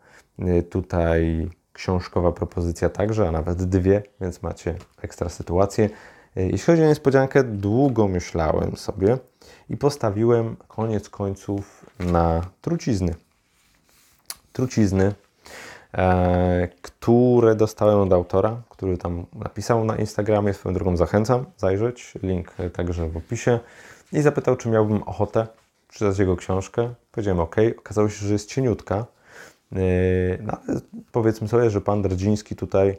[0.70, 5.90] tutaj książkowa propozycja także, a nawet dwie, więc macie ekstra sytuację.
[6.36, 9.18] Jeśli chodzi o niespodziankę, długo myślałem sobie
[9.70, 13.14] i postawiłem koniec końców na trucizny.
[14.54, 15.14] Trucizny,
[15.94, 20.54] e, które dostałem od autora, który tam napisał na Instagramie.
[20.54, 23.60] Swoją drogą zachęcam zajrzeć, link także w opisie.
[24.12, 25.46] I zapytał, czy miałbym ochotę
[25.88, 26.94] czytać jego książkę.
[27.12, 27.56] Powiedziałem OK.
[27.78, 29.06] Okazało się, że jest cieniutka,
[29.74, 30.58] Yy, no,
[31.12, 32.98] powiedzmy sobie, że pan Drdziński tutaj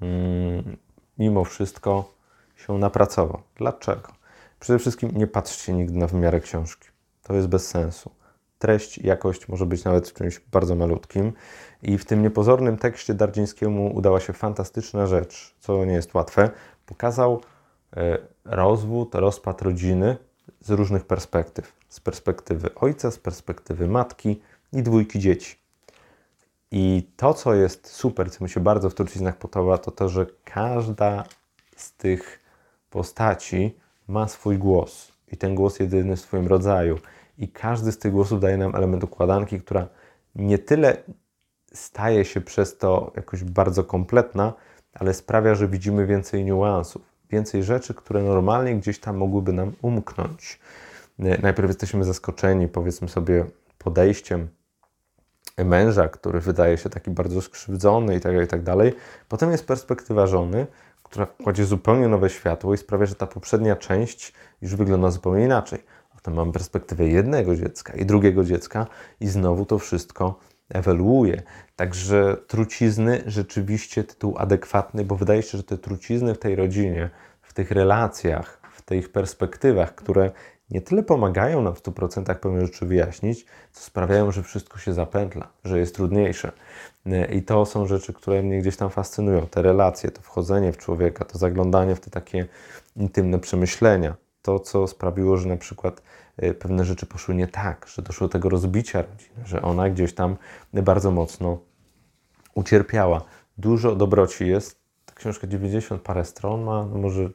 [0.00, 0.76] mm,
[1.18, 2.12] mimo wszystko
[2.56, 3.42] się napracował.
[3.56, 4.12] Dlaczego?
[4.60, 6.88] Przede wszystkim nie patrzcie nigdy na wymiarę książki.
[7.22, 8.10] To jest bez sensu.
[8.64, 11.32] Treść, jakość może być nawet czymś bardzo malutkim.
[11.82, 16.50] I w tym niepozornym tekście Dardzińskiemu udała się fantastyczna rzecz, co nie jest łatwe.
[16.86, 17.40] Pokazał
[17.96, 20.16] e, rozwód, rozpad rodziny
[20.60, 21.72] z różnych perspektyw.
[21.88, 24.40] Z perspektywy ojca, z perspektywy matki
[24.72, 25.56] i dwójki dzieci.
[26.70, 30.26] I to, co jest super, co mi się bardzo w truciznach podoba, to to, że
[30.44, 31.24] każda
[31.76, 32.40] z tych
[32.90, 33.76] postaci
[34.08, 36.98] ma swój głos i ten głos jedyny w swoim rodzaju.
[37.38, 39.88] I każdy z tych głosów daje nam element układanki, która
[40.34, 40.96] nie tyle
[41.72, 44.52] staje się przez to jakoś bardzo kompletna,
[44.94, 50.60] ale sprawia, że widzimy więcej niuansów, więcej rzeczy, które normalnie gdzieś tam mogłyby nam umknąć.
[51.18, 53.44] Najpierw jesteśmy zaskoczeni, powiedzmy sobie,
[53.78, 54.48] podejściem
[55.64, 58.94] męża, który wydaje się taki bardzo skrzywdzony i tak, i tak dalej.
[59.28, 60.66] Potem jest perspektywa żony,
[61.02, 64.32] która kładzie zupełnie nowe światło i sprawia, że ta poprzednia część
[64.62, 65.78] już wygląda zupełnie inaczej.
[66.24, 68.86] Potem mamy perspektywę jednego dziecka i drugiego dziecka
[69.20, 71.42] i znowu to wszystko ewoluuje.
[71.76, 77.10] Także trucizny rzeczywiście tytuł adekwatny, bo wydaje się, że te trucizny w tej rodzinie,
[77.42, 80.30] w tych relacjach, w tych perspektywach, które
[80.70, 85.48] nie tyle pomagają nam w 100% pewne rzeczy wyjaśnić, co sprawiają, że wszystko się zapętla,
[85.64, 86.52] że jest trudniejsze.
[87.32, 89.46] I to są rzeczy, które mnie gdzieś tam fascynują.
[89.46, 92.46] Te relacje, to wchodzenie w człowieka, to zaglądanie w te takie
[92.96, 94.14] intymne przemyślenia.
[94.44, 96.02] To, co sprawiło, że na przykład
[96.36, 100.14] e, pewne rzeczy poszły nie tak, że doszło do tego rozbicia rodziny, że ona gdzieś
[100.14, 100.36] tam
[100.72, 101.58] bardzo mocno
[102.54, 103.22] ucierpiała.
[103.58, 104.78] Dużo dobroci jest.
[105.06, 107.30] Ta książka 90 parę stron ma, no może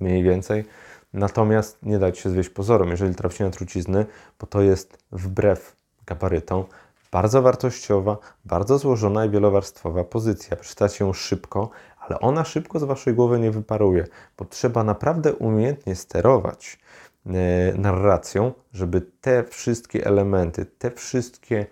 [0.00, 0.64] mniej więcej
[1.12, 4.06] Natomiast nie dać się zwieść pozorom, jeżeli traficie na trucizny,
[4.40, 6.64] bo to jest wbrew gabarytom
[7.12, 10.56] bardzo wartościowa, bardzo złożona i wielowarstwowa pozycja.
[10.56, 11.70] Przeczytacie ją szybko,
[12.10, 14.06] ale ona szybko z Waszej głowy nie wyparuje,
[14.38, 16.78] bo trzeba naprawdę umiejętnie sterować
[17.26, 17.30] e,
[17.78, 21.66] narracją, żeby te wszystkie elementy, te wszystkie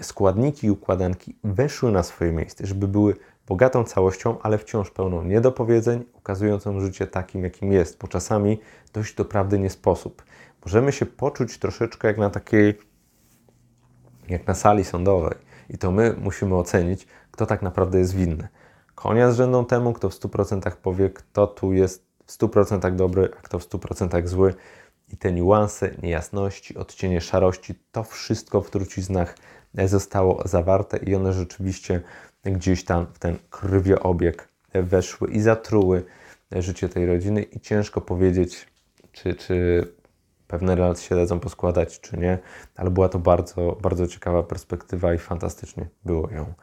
[0.00, 3.14] składniki i układanki weszły na swoje miejsce, żeby były
[3.46, 8.60] bogatą całością, ale wciąż pełną niedopowiedzeń, ukazującą życie takim, jakim jest, bo czasami
[8.92, 10.22] dojść do prawdy nie sposób.
[10.64, 12.78] Możemy się poczuć troszeczkę jak na takiej,
[14.28, 15.34] jak na sali sądowej
[15.70, 18.48] i to my musimy ocenić, kto tak naprawdę jest winny.
[18.94, 23.42] Konia z rzędą temu, kto w 100% powie, kto tu jest w 100% dobry, a
[23.42, 24.54] kto w 100% zły.
[25.12, 29.34] I te niuanse, niejasności, odcienie szarości, to wszystko w truciznach
[29.86, 32.00] zostało zawarte i one rzeczywiście
[32.44, 36.04] gdzieś tam w ten krwiobieg weszły i zatruły
[36.52, 38.66] życie tej rodziny i ciężko powiedzieć,
[39.12, 39.86] czy, czy
[40.46, 42.38] pewne relacje się dadzą poskładać, czy nie,
[42.76, 46.54] ale była to bardzo, bardzo ciekawa perspektywa i fantastycznie było ją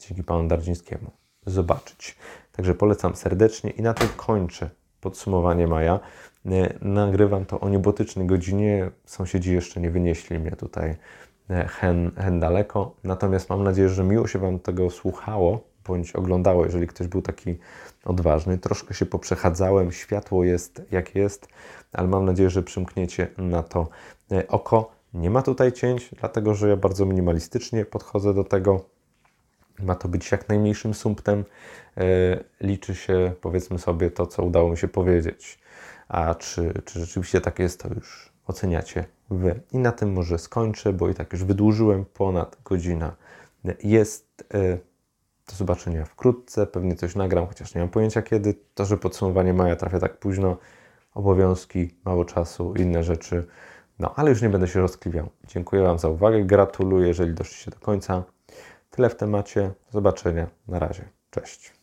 [0.00, 1.10] dzięki panu Dardzińskiemu
[1.46, 2.16] zobaczyć.
[2.52, 4.70] Także polecam serdecznie i na tym kończę
[5.00, 6.00] podsumowanie maja.
[6.46, 8.90] E, nagrywam to o niebotycznej godzinie.
[9.04, 10.96] Sąsiedzi jeszcze nie wynieśli mnie tutaj
[11.50, 12.94] E, hen, hen daleko.
[13.04, 17.58] Natomiast mam nadzieję, że miło się Wam tego słuchało bądź oglądało, jeżeli ktoś był taki
[18.04, 18.58] odważny.
[18.58, 21.48] Troszkę się poprzechadzałem, światło jest jak jest,
[21.92, 23.88] ale mam nadzieję, że przymkniecie na to
[24.32, 24.90] e, oko.
[25.14, 28.84] Nie ma tutaj cięć, dlatego że ja bardzo minimalistycznie podchodzę do tego.
[29.82, 31.44] Ma to być jak najmniejszym sumptem.
[31.96, 32.04] E,
[32.60, 35.58] liczy się, powiedzmy sobie, to, co udało mi się powiedzieć.
[36.08, 39.60] A czy, czy rzeczywiście tak jest, to już oceniacie Wy.
[39.72, 43.16] I na tym może skończę, bo i tak już wydłużyłem ponad godzina.
[43.82, 44.78] Jest e,
[45.48, 48.54] do zobaczenia wkrótce, pewnie coś nagram, chociaż nie mam pojęcia kiedy.
[48.74, 50.56] To, że podsumowanie maja trafia tak późno,
[51.14, 53.46] obowiązki, mało czasu, inne rzeczy.
[53.98, 55.28] No, ale już nie będę się rozkliwiał.
[55.46, 58.24] Dziękuję Wam za uwagę, gratuluję, jeżeli doszliście do końca.
[58.98, 59.62] Tyle w temacie.
[59.62, 60.46] Do zobaczenia.
[60.68, 61.08] Na razie.
[61.30, 61.74] Cześć.